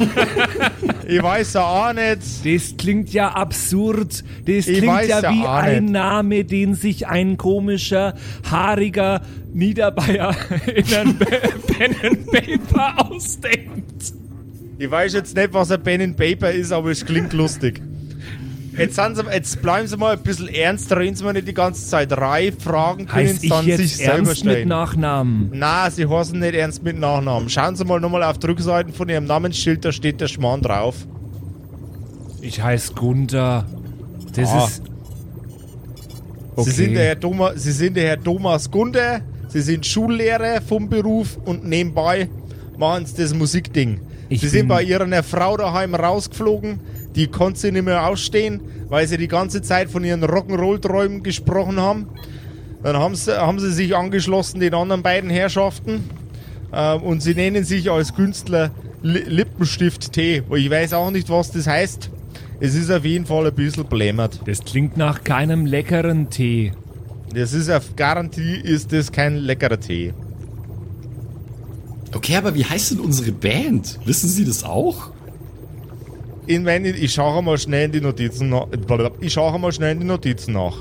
[1.07, 2.47] ich weiß ja auch nicht.
[2.47, 4.25] Das klingt ja absurd.
[4.47, 5.93] Das Ich klingt ja wie ein nicht.
[5.93, 8.15] Name, den sich ein komischer,
[8.51, 9.21] haariger
[9.53, 10.35] Niederbayer
[10.75, 14.15] in einem Pen and Paper ausdenkt.
[14.79, 17.83] Ich weiß jetzt nicht, was ein Pen and Paper ist, aber es klingt lustig.
[18.77, 21.87] Jetzt, sie, jetzt bleiben Sie mal ein bisschen ernst, reden Sie mir nicht die ganze
[21.87, 24.69] Zeit reif, Fragen können Heißt Sie ich dann sich jetzt selber ernst mit stellen.
[24.69, 25.51] Nachnamen?
[25.53, 27.49] Na, Sie heißen nicht ernst mit Nachnamen.
[27.51, 31.07] Schauen Sie mal nochmal auf die Rückseiten von Ihrem Namensschild, da steht der Schmarrn drauf.
[32.41, 33.67] Ich heiße Gunther.
[34.35, 34.65] Das Ah.
[34.67, 34.83] ist.
[36.57, 40.89] Sie, sind der Herr Thomas, Sie sind der Herr Thomas Gunder, Sie sind Schullehrer vom
[40.89, 42.29] Beruf und nebenbei
[42.79, 44.01] machen Sie das Musikding.
[44.33, 46.81] Ich Sie sind bei Ihrer Frau daheim rausgeflogen,
[47.15, 51.79] die konnte sie nicht mehr ausstehen, weil sie die ganze Zeit von ihren Rock'n'Roll-Träumen gesprochen
[51.79, 52.07] haben.
[52.83, 56.09] Dann haben sie, haben sie sich angeschlossen, den anderen beiden Herrschaften,
[56.73, 58.71] äh, und sie nennen sich als Künstler
[59.03, 60.43] Li Lippenstift T.
[60.57, 62.11] Ich weiß auch nicht, was das heißt.
[62.59, 64.41] Es ist auf jeden Fall ein bisschen blämert.
[64.47, 66.73] Das klingt nach keinem leckeren Tee.
[67.35, 70.15] Das ist auf Garantie ist das kein leckerer Tee.
[72.15, 73.99] Okay, aber wie heißt denn unsere Band?
[74.05, 75.11] Wissen Sie das auch?
[76.47, 78.67] In meine, ich schaue mal schnell in die Notizen nach.
[79.21, 80.77] Ich schaue mal schnell in die Notizen nach.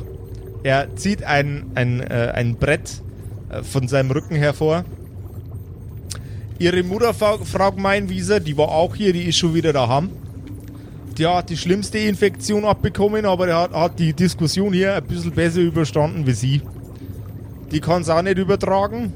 [0.63, 3.01] Er zieht ein, ein, äh, ein Brett
[3.49, 4.83] äh, von seinem Rücken hervor.
[6.59, 10.09] Ihre Mutter, Frau, Frau Gemeinwieser, die war auch hier, die ist schon wieder daheim.
[11.17, 15.31] Die hat die schlimmste Infektion abbekommen, aber er hat, hat die Diskussion hier ein bisschen
[15.31, 16.61] besser überstanden wie sie.
[17.71, 19.13] Die kann es auch nicht übertragen,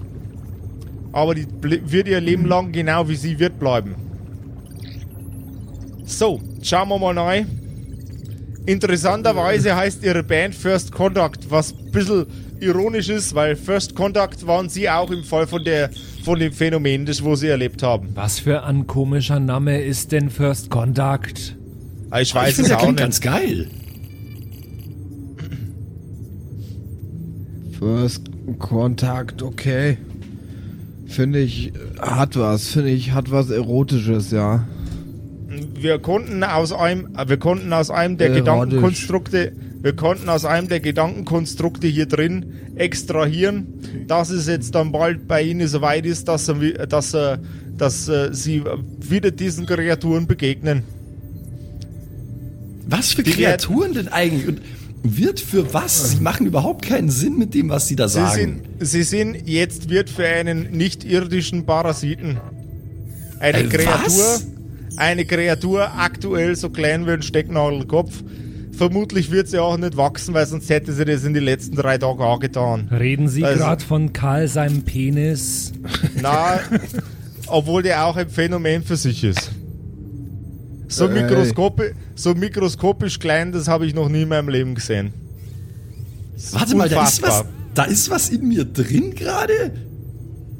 [1.16, 3.96] aber die wird ihr Leben lang genau wie sie wird bleiben.
[6.04, 7.48] So, schauen wir mal rein.
[8.66, 12.26] Interessanterweise heißt ihre Band First Contact, was ein bisschen
[12.60, 15.90] ironisch ist, weil First Contact waren sie auch im Fall von, der,
[16.26, 18.10] von dem Phänomen, das wo sie erlebt haben.
[18.14, 21.56] Was für ein komischer Name ist denn First Contact?
[22.10, 23.04] Aber Ich ich weiß finde, es der auch klingt nicht.
[23.04, 23.68] ganz geil.
[27.80, 29.98] First Kontakt, okay.
[31.08, 34.68] Finde ich, hat was, finde ich, hat was Erotisches, ja.
[35.80, 38.44] wir konnten aus einem, äh, wir konnten aus einem der Erotisch.
[38.44, 39.52] Gedankenkonstrukte,
[39.82, 42.46] wir konnten aus einem der Gedankenkonstrukte hier drin
[42.76, 43.68] extrahieren,
[44.08, 47.40] dass es jetzt dann bald bei Ihnen soweit ist, dass, er, wi- dass, er,
[47.78, 48.64] dass äh, Sie
[49.00, 50.84] wieder diesen Kreaturen begegnen.
[52.88, 54.48] Was für Die Kreaturen denn eigentlich?
[54.48, 54.62] Und
[55.18, 56.12] wird für was?
[56.12, 58.62] Sie machen überhaupt keinen Sinn mit dem, was sie da Sie sagen.
[58.80, 62.38] sind, Sie sind jetzt wird für einen nicht-irdischen Parasiten
[63.40, 64.48] eine Äh, Kreatur, was?
[64.98, 68.24] eine Kreatur aktuell so klein wie ein Stecknadelkopf.
[68.72, 71.98] Vermutlich wird sie auch nicht wachsen, weil sonst hätte sie das in den letzten drei
[71.98, 72.90] Tagen auch getan.
[72.92, 75.72] Reden Sie Also- gerade von Karl seinem Penis?
[76.22, 76.60] Na,
[77.48, 79.52] obwohl der auch ein Phänomen für sich ist.
[80.88, 85.14] So, mikroskopi so mikroskopisch klein, das habe ich noch nie in meinem Leben gesehen.
[86.34, 89.72] Das Warte mal, da ist was, da ist was in mir drin gerade?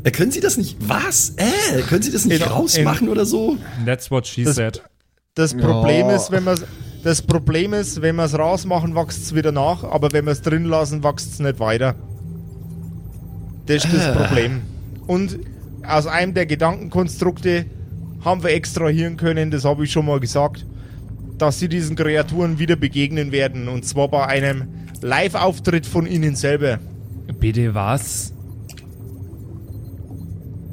[0.04, 1.34] Äh, können Sie das nicht, was?
[1.38, 3.58] Äh, können Sie das nicht In- rausmachen oder so?
[3.86, 4.82] That's what she Das- said.
[5.36, 6.16] Das Problem Ja.
[6.16, 6.58] ist, wenn man
[7.04, 10.42] das Problem ist, wenn wir es rausmachen, wächst es wieder nach, aber wenn wir es
[10.42, 11.96] drin lassen, wächst es nicht weiter.
[13.66, 14.12] Das ist das Ah.
[14.24, 14.62] Problem.
[15.08, 15.40] Und
[15.86, 17.66] aus einem der Gedankenkonstrukte
[18.26, 20.66] haben wir extrahieren können, das habe ich schon mal gesagt,
[21.38, 23.68] dass sie diesen Kreaturen wieder begegnen werden.
[23.68, 24.64] Und zwar bei einem
[25.02, 26.80] Live-Auftritt von ihnen selber.
[27.40, 28.34] Bitte was?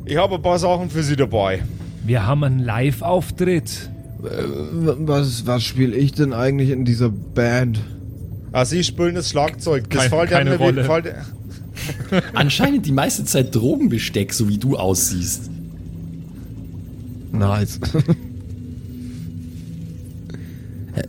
[0.05, 1.62] Ich habe ein paar Sachen für sie dabei.
[2.05, 3.90] Wir haben einen Live-Auftritt.
[4.20, 7.80] Was, was spiele ich denn eigentlich in dieser Band?
[8.53, 9.88] Also sie spielen das Schlagzeug.
[9.90, 10.84] Das Kein- fällt keine Rolle.
[10.84, 11.14] fällt-
[12.34, 15.50] Anscheinend die meiste Zeit Drogenbesteck, so wie du aussiehst.
[17.33, 17.80] Nice.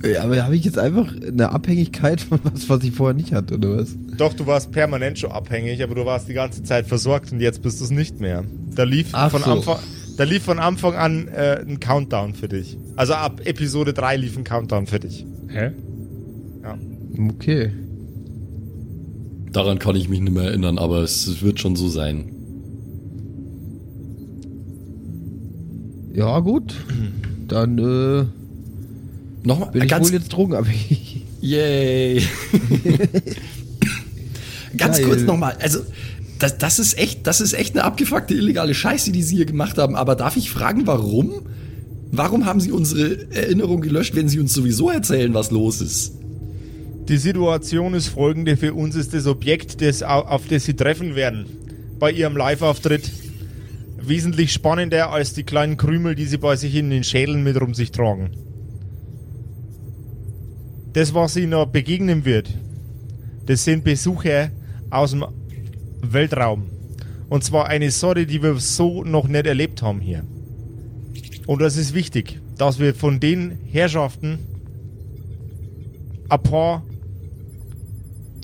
[0.01, 3.55] Ja, aber habe ich jetzt einfach eine Abhängigkeit von was, was ich vorher nicht hatte,
[3.55, 3.97] oder was?
[4.17, 7.61] Doch, du warst permanent schon abhängig, aber du warst die ganze Zeit versorgt und jetzt
[7.61, 8.45] bist du es nicht mehr.
[8.75, 9.51] Da lief, Ach von so.
[9.51, 9.79] Anfang,
[10.17, 12.77] da lief von Anfang an äh, ein Countdown für dich.
[12.95, 15.25] Also ab Episode 3 lief ein Countdown für dich.
[15.49, 15.71] Hä?
[17.29, 17.71] Okay.
[19.51, 22.32] Daran kann ich mich nicht mehr erinnern, aber es wird schon so sein.
[26.13, 26.73] Ja, gut.
[27.47, 28.25] Dann äh,
[29.45, 31.21] Nochmal, bin ich ganz wohl jetzt drogenabhängig.
[31.41, 32.21] Yay.
[34.77, 35.05] Ganz Geil.
[35.07, 35.79] kurz nochmal, also
[36.39, 39.77] das, das ist echt, das ist echt eine abgefuckte illegale Scheiße, die Sie hier gemacht
[39.77, 39.95] haben.
[39.95, 41.31] Aber darf ich fragen, warum?
[42.11, 46.13] Warum haben Sie unsere Erinnerung gelöscht, wenn Sie uns sowieso erzählen, was los ist?
[47.07, 48.57] Die Situation ist folgende.
[48.57, 51.45] Für uns ist das Objekt, das, au- auf das Sie treffen werden,
[51.99, 53.09] bei Ihrem Live-Auftritt
[54.07, 57.73] wesentlich spannender als die kleinen Krümel, die Sie bei sich in den Schädeln mit rum
[57.73, 58.31] sich tragen.
[60.93, 62.49] Das, was Ihnen noch begegnen wird,
[63.45, 64.51] das sind Besucher
[64.89, 65.25] aus dem
[66.01, 66.69] Weltraum.
[67.29, 70.23] Und zwar eine Sorte, die wir so noch nicht erlebt haben hier.
[71.47, 74.39] Und das ist wichtig, dass wir von den Herrschaften
[76.29, 76.83] ein paar,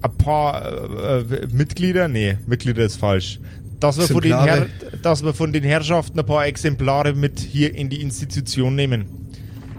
[0.01, 3.39] ein paar äh, äh, Mitglieder, nee, Mitglieder ist falsch,
[3.79, 4.43] dass wir, von den.
[4.43, 4.67] Herr,
[5.01, 9.05] dass wir von den Herrschaften ein paar Exemplare mit hier in die Institution nehmen.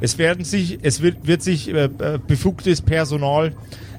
[0.00, 3.52] Es werden sich, es wird, wird sich äh, äh, befugtes Personal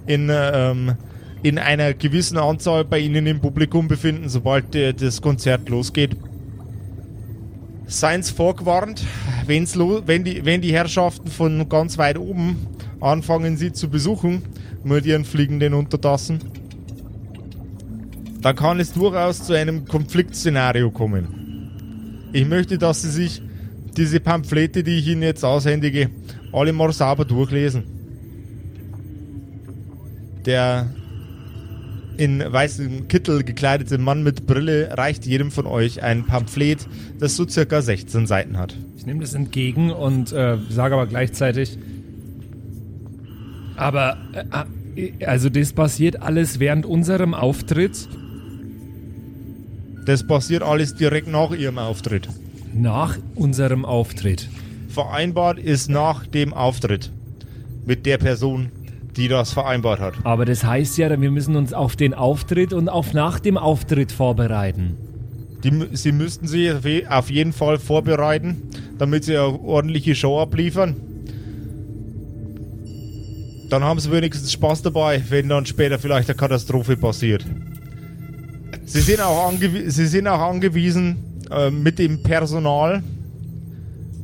[0.07, 0.95] in, äh, ähm,
[1.43, 6.17] in einer gewissen Anzahl bei Ihnen im Publikum befinden, sobald äh, das Konzert losgeht.
[7.85, 9.03] Seien Sie vorgewarnt,
[9.45, 12.55] wenn's lo wenn, die, wenn die Herrschaften von ganz weit oben
[12.99, 14.41] anfangen, Sie zu besuchen,
[14.83, 16.39] mit ihren fliegenden Untertassen,
[18.41, 22.29] dann kann es durchaus zu einem Konfliktszenario kommen.
[22.33, 23.41] Ich möchte, dass Sie sich
[23.97, 26.09] diese Pamphlete, die ich Ihnen jetzt aushändige,
[26.51, 27.83] alle mal sauber durchlesen.
[30.45, 30.89] Der
[32.17, 36.87] in weißem Kittel gekleidete Mann mit Brille reicht jedem von euch ein Pamphlet,
[37.19, 38.75] das so circa 16 Seiten hat.
[38.97, 41.77] Ich nehme das entgegen und äh, sage aber gleichzeitig,
[43.75, 44.17] aber
[44.95, 48.07] äh, also das passiert alles während unserem Auftritt.
[50.05, 52.27] Das passiert alles direkt nach ihrem Auftritt.
[52.73, 54.49] Nach unserem Auftritt.
[54.89, 57.11] Vereinbart ist nach dem Auftritt
[57.85, 58.71] mit der Person,
[59.15, 60.13] die das vereinbart hat.
[60.23, 64.11] Aber das heißt ja, wir müssen uns auf den Auftritt und auf nach dem Auftritt
[64.11, 64.97] vorbereiten.
[65.63, 66.71] Die, sie müssten sich
[67.07, 68.63] auf jeden Fall vorbereiten,
[68.97, 70.95] damit sie eine ordentliche Show abliefern.
[73.69, 77.45] Dann haben sie wenigstens Spaß dabei, wenn dann später vielleicht eine Katastrophe passiert.
[78.91, 81.15] Sie sind auch, angewi sie sind auch angewiesen,
[81.49, 83.01] äh, mit dem Personal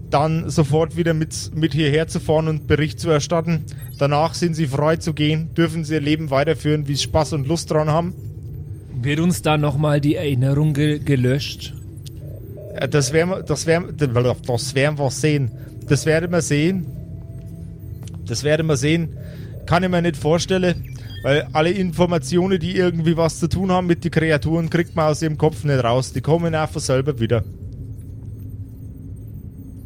[0.09, 3.63] dann sofort wieder mit, mit hierher zu fahren und Bericht zu erstatten.
[3.97, 7.47] Danach sind sie frei zu gehen, dürfen sie ihr Leben weiterführen, wie sie Spaß und
[7.47, 8.13] Lust dran haben.
[9.01, 11.73] Wird uns da nochmal die Erinnerung ge gelöscht?
[12.75, 15.51] Äh, Das werden wir, das werden, das werden wir sehen.
[15.87, 16.85] Das werden wir sehen.
[18.25, 19.09] Das werden wir sehen.
[19.65, 20.96] Kann ich mir nicht vorstellen,
[21.27, 25.21] weil alle Informationen, die irgendwie was zu tun haben mit den Kreaturen, kriegt man aus
[25.21, 26.13] ihrem Kopf nicht raus.
[26.13, 27.43] Die kommen einfach selber wieder.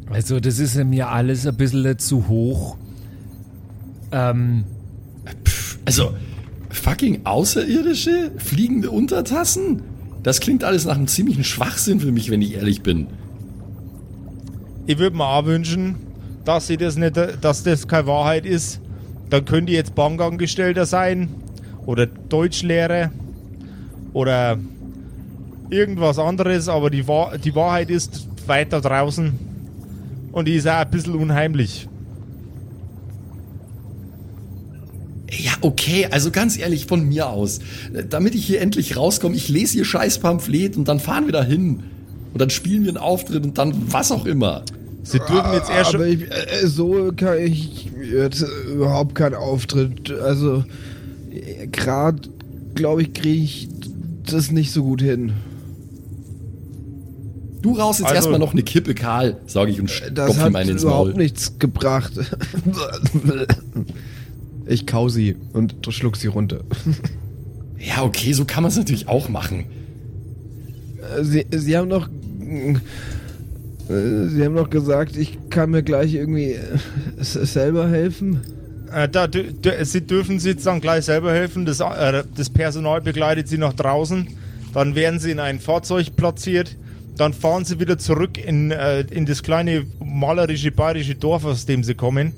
[0.08, 2.76] Also das ist mir alles ein bisschen zu hoch.
[4.12, 4.62] Ähm,
[5.84, 6.14] Also,
[6.70, 8.30] fucking Außerirdische?
[8.36, 9.82] Fliegende Untertassen?
[10.22, 13.08] Das klingt alles nach einem ziemlichen Schwachsinn für mich, wenn ich ehrlich bin.
[14.86, 15.96] Ich würde mir auch wünschen,
[16.44, 18.80] dass sie das nicht, dass das keine Wahrheit ist.
[19.32, 21.30] Dann können die jetzt Bankangestellter sein
[21.86, 23.10] oder Deutschlehrer
[24.12, 24.58] oder
[25.70, 29.32] irgendwas anderes, aber die, Wahr die Wahrheit ist weiter draußen
[30.32, 31.88] und die ist auch ein bisschen unheimlich.
[35.30, 37.60] Ja, okay, also ganz ehrlich, von mir aus.
[38.10, 41.42] Damit ich hier endlich rauskomme, ich lese hier scheiß Pamphlet und dann fahren wir da
[41.42, 41.84] hin.
[42.34, 44.62] Und dann spielen wir einen Auftritt und dann was auch immer.
[45.04, 50.10] Sie dürfen jetzt erst Aber schon, ich, äh, so kann ich jetzt überhaupt keinen Auftritt.
[50.12, 50.64] Also,
[51.72, 52.20] gerade,
[52.74, 53.68] glaube ich, kriege ich
[54.30, 55.32] das nicht so gut hin.
[57.62, 59.96] Du rauchst jetzt Also- erstmal noch eine Kippe, Karl, sage ich und Das
[60.32, 61.18] stopf hat ihm einen ins überhaupt Maul.
[61.22, 62.12] nichts gebracht.
[64.64, 66.60] Ich kau sie und schluck sie runter.
[67.78, 69.64] Ja, okay, so kann man es natürlich auch machen.
[71.18, 72.08] Äh, Sie, sie haben noch.
[73.92, 76.60] Äh, Sie haben noch gesagt, ich kann mir gleich irgendwie äh,
[77.18, 78.40] selber helfen.
[78.92, 79.28] äh, da,
[79.82, 81.64] sie dürfen sie dann gleich selber helfen.
[81.66, 84.28] Das, äh, das Personal begleitet sie nach draußen.
[84.74, 86.76] Dann werden sie in ein Fahrzeug platziert.
[87.16, 91.84] Dann fahren sie wieder zurück in, äh, in das kleine malerische bayerische Dorf, aus dem
[91.84, 92.32] sie kommen.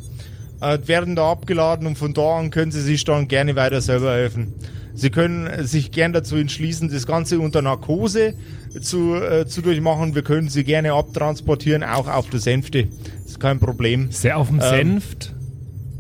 [0.60, 4.12] Äh, werden da abgeladen und von da an können sie sich dann gerne weiter selber
[4.14, 4.54] helfen.
[4.96, 8.34] Sie können sich gern dazu entschließen, das Ganze unter Narkose
[8.80, 10.14] zu, äh, zu durchmachen.
[10.14, 12.88] Wir können sie gerne abtransportieren, auch auf der Sänfte.
[13.24, 14.08] Ist kein Problem.
[14.10, 15.34] ist der auf dem Ähm, Senft?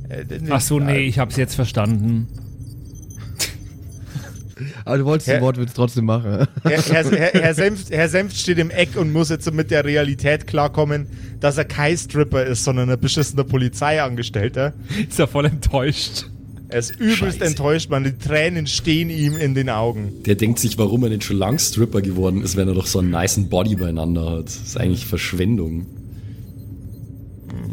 [0.08, 2.28] Äh, Ach so, nee, ich hab's jetzt verstanden.
[4.84, 5.34] Aber du wolltest Hä?
[5.34, 6.46] den Wortwitz trotzdem machen.
[6.62, 9.84] Herr, Herr, Herr, Herr, Senft, Herr Senft steht im Eck und muss jetzt mit der
[9.84, 11.06] Realität klarkommen,
[11.40, 14.74] dass er kein Stripper ist, sondern ein beschissener Polizeiangestellter.
[15.08, 16.26] Ist ja voll enttäuscht.
[16.74, 17.44] Er ist übelst Scheiße.
[17.44, 18.02] enttäuscht, man.
[18.02, 20.24] Die Tränen stehen ihm in den Augen.
[20.26, 22.98] Der denkt sich, warum er nicht schon lang Stripper geworden ist, wenn er doch so
[22.98, 24.46] einen niceen Body beieinander hat.
[24.46, 25.86] Das ist eigentlich Verschwendung.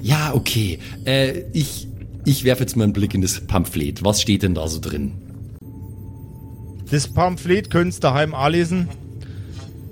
[0.03, 0.77] Ja, okay.
[1.05, 1.87] Äh, ich,
[2.25, 4.03] ich werfe jetzt mal einen Blick in das Pamphlet.
[4.03, 5.13] Was steht denn da so drin?
[6.91, 8.87] Das Pamphlet könnt ihr daheim anlesen.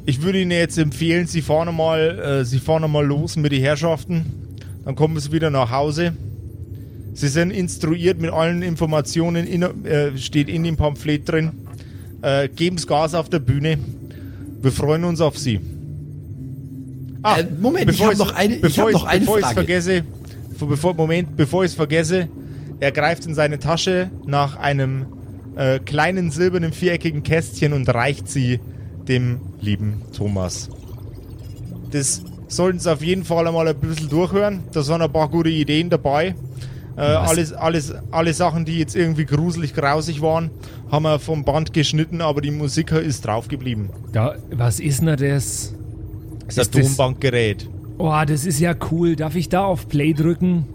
[0.05, 3.61] Ich würde Ihnen jetzt empfehlen, Sie fahren mal, äh, Sie fahren mal los mit den
[3.61, 4.27] Herrschaften.
[4.85, 6.13] Dann kommen Sie wieder nach Hause.
[7.13, 11.51] Sie sind instruiert mit allen Informationen, in, äh, steht in dem Pamphlet drin.
[12.21, 13.77] Äh, geben's Gas auf der Bühne.
[14.61, 15.59] Wir freuen uns auf Sie.
[17.21, 19.39] Ah, Äh, Moment, ich bevor hab ich's- noch eine- ich bevor ich's- noch eine bevor
[19.39, 19.53] Frage.
[19.55, 20.03] vergesse,
[20.59, 22.29] bevor, Moment, bevor ich es vergesse,
[22.79, 25.05] er greift in seine Tasche nach einem
[25.57, 28.61] äh, kleinen silbernen viereckigen Kästchen und reicht sie
[29.09, 30.69] dem lieben Thomas.
[31.91, 34.61] Das sollten Sie auf jeden Fall einmal ein bisschen durchhören.
[34.71, 36.35] Da sind ein paar gute Ideen dabei.
[36.99, 40.49] Äh, alles, alles, alle Sachen, die jetzt irgendwie gruselig, grausig waren,
[40.91, 43.89] haben wir vom Band geschnitten, aber die Musik ist drauf geblieben.
[44.11, 45.73] Da, was ist denn das?
[46.47, 47.69] Das ist ein das- Tonbankgerät.
[47.97, 49.15] Oh, das ist ja cool.
[49.15, 50.65] Darf ich da auf Play drücken?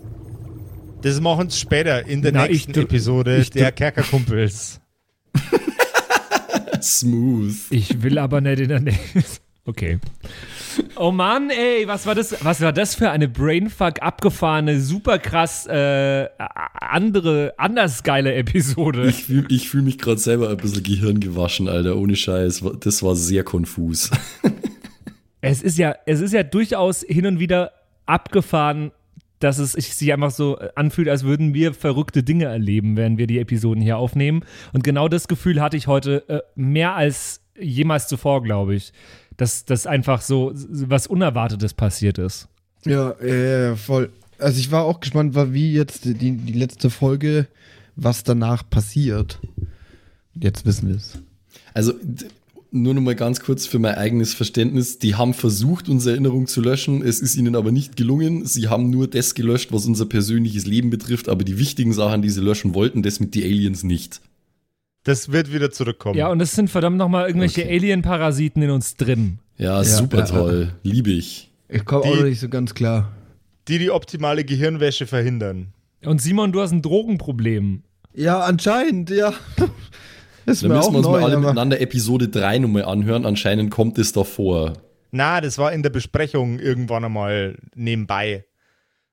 [1.03, 4.81] Das machen sie später in der Na, nächsten ich Episode ich der Kerkerkumpels.
[6.83, 7.55] Smooth.
[7.71, 8.99] Ich will aber nicht in der Nähe.
[9.67, 9.99] Okay.
[10.97, 12.45] Oh Mann, ey, was war das?
[12.45, 16.29] Was war das für eine Brainfuck abgefahrene, super krass äh,
[16.81, 19.09] andere, anders geile Episode?
[19.09, 21.97] Ich fühle ich fühl mich gerade selber ein bisschen gehirngewaschen, Alter.
[21.97, 22.65] Ohne Scheiß.
[22.81, 24.11] Das war sehr konfus.
[25.47, 27.73] Es ist ja, es ist ja durchaus hin und wieder
[28.07, 28.93] abgefahren,
[29.41, 33.39] dass es sich einfach so anfühlt, als würden wir verrückte Dinge erleben, während wir die
[33.39, 34.43] Episoden hier aufnehmen.
[34.73, 38.95] Und genau das Gefühl hatte ich heute äh, mehr als jemals zuvor, glaube ich.
[39.37, 42.49] Dass das einfach so was Unerwartetes passiert ist.
[42.85, 44.11] Ja, äh, voll.
[44.39, 47.47] Also ich war auch gespannt, war wie jetzt die, die letzte Folge,
[47.97, 49.41] was danach passiert.
[50.35, 51.19] Jetzt wissen wir es.
[51.73, 51.95] Also,
[52.71, 54.99] nur noch mal ganz kurz für mein eigenes Verständnis.
[54.99, 57.03] Die haben versucht, unsere Erinnerung zu löschen.
[57.03, 58.47] Es ist ihnen aber nicht gelungen.
[58.47, 61.29] Sie haben nur das gelöscht, was unser persönliches Leben betrifft.
[61.29, 64.21] Aber die wichtigen Sachen, die sie löschen wollten, das mit die Aliens nicht.
[65.05, 66.19] Das wird wieder zurückkommen.
[66.19, 67.77] Ja, und es sind verdammt nochmal irgendwelche Okay.
[67.77, 69.39] Alien-Parasiten in uns drin.
[69.57, 70.73] Ja, super ja, toll.
[70.83, 71.51] Liebe ich.
[71.69, 73.13] Ich komme auch nicht so ganz klar.
[73.69, 75.69] Die die optimale Gehirnwäsche verhindern.
[76.05, 77.83] Und Simon, du hast ein Drogenproblem.
[78.15, 79.33] Ja, anscheinend, ja.
[80.47, 83.25] Ist Dann mir müssen wir uns neu, mal alle aber- miteinander Episode 3 nochmal anhören.
[83.25, 84.75] Anscheinend kommt es da vor.
[85.11, 88.45] Na, das war in der Besprechung irgendwann einmal nebenbei.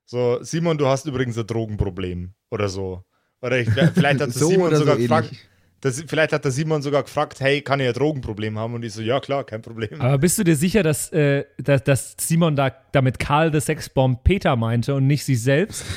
[0.04, 3.02] So, Simon, du hast übrigens ein Drogenproblem oder so.
[3.40, 5.38] Oder ich, vielleicht hat So Simon oder so sogar ähnlich.
[5.82, 8.74] Das, vielleicht hat der Simon sogar gefragt, hey, kann ich ein Drogenproblem haben?
[8.74, 10.00] Und ich so, ja klar, kein Problem.
[10.00, 14.22] Aber bist du dir sicher, dass, äh, dass, dass Simon da damit Karl the Sexbomb
[14.22, 15.84] Peter meinte und nicht sich selbst?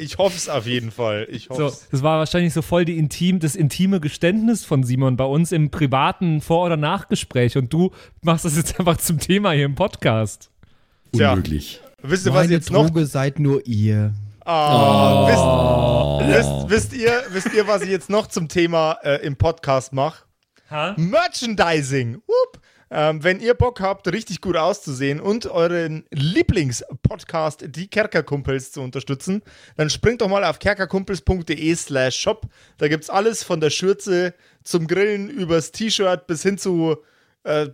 [0.00, 1.26] Ich hoffe es auf jeden Fall.
[1.28, 5.24] Ich So, das war wahrscheinlich so voll die intim, das intime Geständnis von Simon bei
[5.24, 7.90] uns im privaten Vor- oder Nachgespräch und du
[8.22, 10.52] machst das jetzt einfach zum Thema hier im Podcast.
[11.12, 11.32] Tja.
[11.32, 11.80] Unmöglich.
[12.00, 14.14] Wisst ihr, was Meine jetzt noch Droge seid nur ihr.
[14.50, 19.36] Ah, wisst, wisst, wisst, ihr, wisst ihr, was ich jetzt noch zum Thema äh, im
[19.36, 20.24] Podcast mache?
[20.96, 22.22] Merchandising.
[22.26, 22.62] Whoop.
[22.90, 29.42] Ähm, wenn ihr Bock habt, richtig gut auszusehen und euren Lieblingspodcast, die Kerkerkumpels, zu unterstützen,
[29.76, 32.46] dann springt doch mal auf kerkerkumpels.de slash shop.
[32.78, 34.32] Da gibt's alles von der Schürze
[34.64, 36.96] zum Grillen übers T-Shirt bis hin zu
[37.44, 37.66] äh,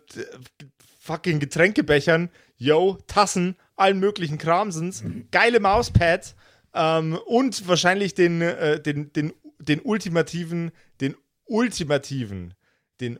[0.98, 6.34] fucking Getränkebechern, yo, Tassen, allen möglichen Kramsens, geile Mauspads
[6.74, 11.14] ähm, und wahrscheinlich den, äh, den, den, den ultimativen, den
[11.46, 12.54] ultimativen,
[13.00, 13.18] den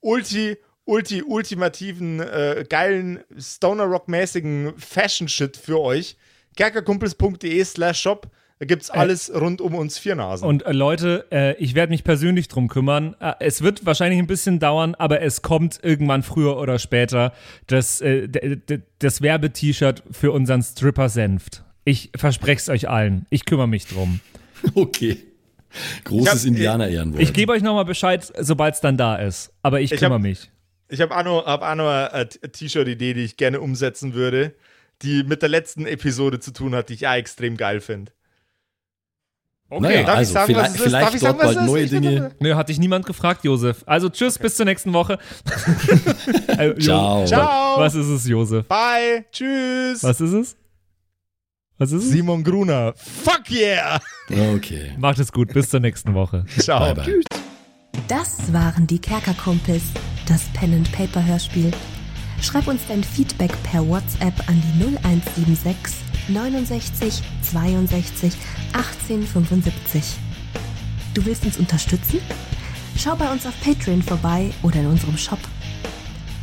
[0.00, 6.16] ulti, ulti, ultimativen, äh, geilen Stoner Rock-mäßigen Fashion-Shit für euch.
[6.56, 8.30] kerkerkumpels.de slash shop.
[8.60, 10.46] Da gibt's alles rund um uns vier Nasen.
[10.46, 13.16] Und äh, Leute, äh, ich werde mich persönlich drum kümmern.
[13.18, 17.32] Äh, es wird wahrscheinlich ein bisschen dauern, aber es kommt irgendwann früher oder später
[17.66, 18.28] das, äh,
[19.00, 21.63] das Werbe-T-Shirt für unseren Stripper Senft.
[21.84, 23.26] Ich verspreche es euch allen.
[23.30, 24.20] Ich kümmere mich drum.
[24.74, 25.18] Okay.
[26.04, 27.20] Großes Ich hab- Indianer-Ehrenwort.
[27.20, 29.52] Ich gebe euch nochmal Bescheid, sobald es dann da ist.
[29.62, 30.50] Aber ich, Ich kümmere hab- mich.
[30.88, 34.54] Ich habe auch noch, hab auch noch eine T- T-Shirt-Idee, die ich gerne umsetzen würde,
[35.02, 38.12] die mit der letzten Episode zu tun hat, die ich auch extrem geil finde.
[39.70, 40.92] Naja, darf ich also sagen, was vielleicht, es ist?
[40.92, 42.30] Darf vielleicht ich dort sagen, was bald neue Ich Dinge.
[42.38, 43.82] Nö, hat dich niemand gefragt, Josef.
[43.86, 45.18] Also tschüss, bis zur nächsten Woche.
[46.56, 47.24] Äh, Ciao.
[47.26, 47.80] Ciao.
[47.80, 48.66] Was ist es, Josef?
[48.68, 49.24] Bye.
[49.32, 50.02] Tschüss.
[50.04, 50.56] Was ist es?
[51.84, 52.10] Was ist es?
[52.12, 52.94] Simon Gruner.
[52.96, 54.00] Fuck yeah.
[54.54, 54.92] Okay.
[54.96, 56.46] Macht es gut, bis zur nächsten Woche.
[56.58, 56.80] Ciao.
[56.80, 57.20] Bye, bye.
[58.08, 59.82] Das waren die Kerkerkumpels,
[60.26, 61.70] das Pen and Paper Hörspiel.
[62.40, 65.94] Schreib uns dein Feedback per WhatsApp an die 0176
[66.28, 68.32] 69 62
[68.72, 70.02] 1875.
[71.12, 72.20] Du willst uns unterstützen?
[72.96, 75.40] Schau bei uns auf Patreon vorbei oder in unserem Shop.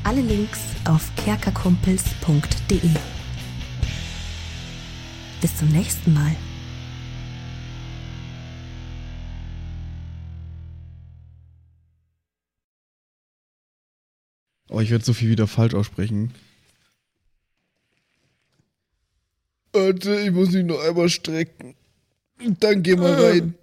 [0.03, 2.91] Alle Links auf kerkerkumpels.de.
[5.41, 6.35] Bis zum nächsten Mal.
[14.69, 16.31] Oh, ich werde so viel wieder falsch aussprechen.
[19.73, 21.75] Warte, ich muss mich noch einmal strecken.
[22.59, 23.53] Dann geh mal rein.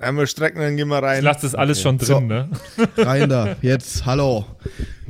[0.00, 1.24] Einmal strecken, dann gehen wir Ich rein.
[1.24, 2.20] lasse das alles schon drin, So.
[2.20, 2.50] ne?
[2.96, 3.56] Rein da.
[3.62, 4.44] Jetzt, hallo.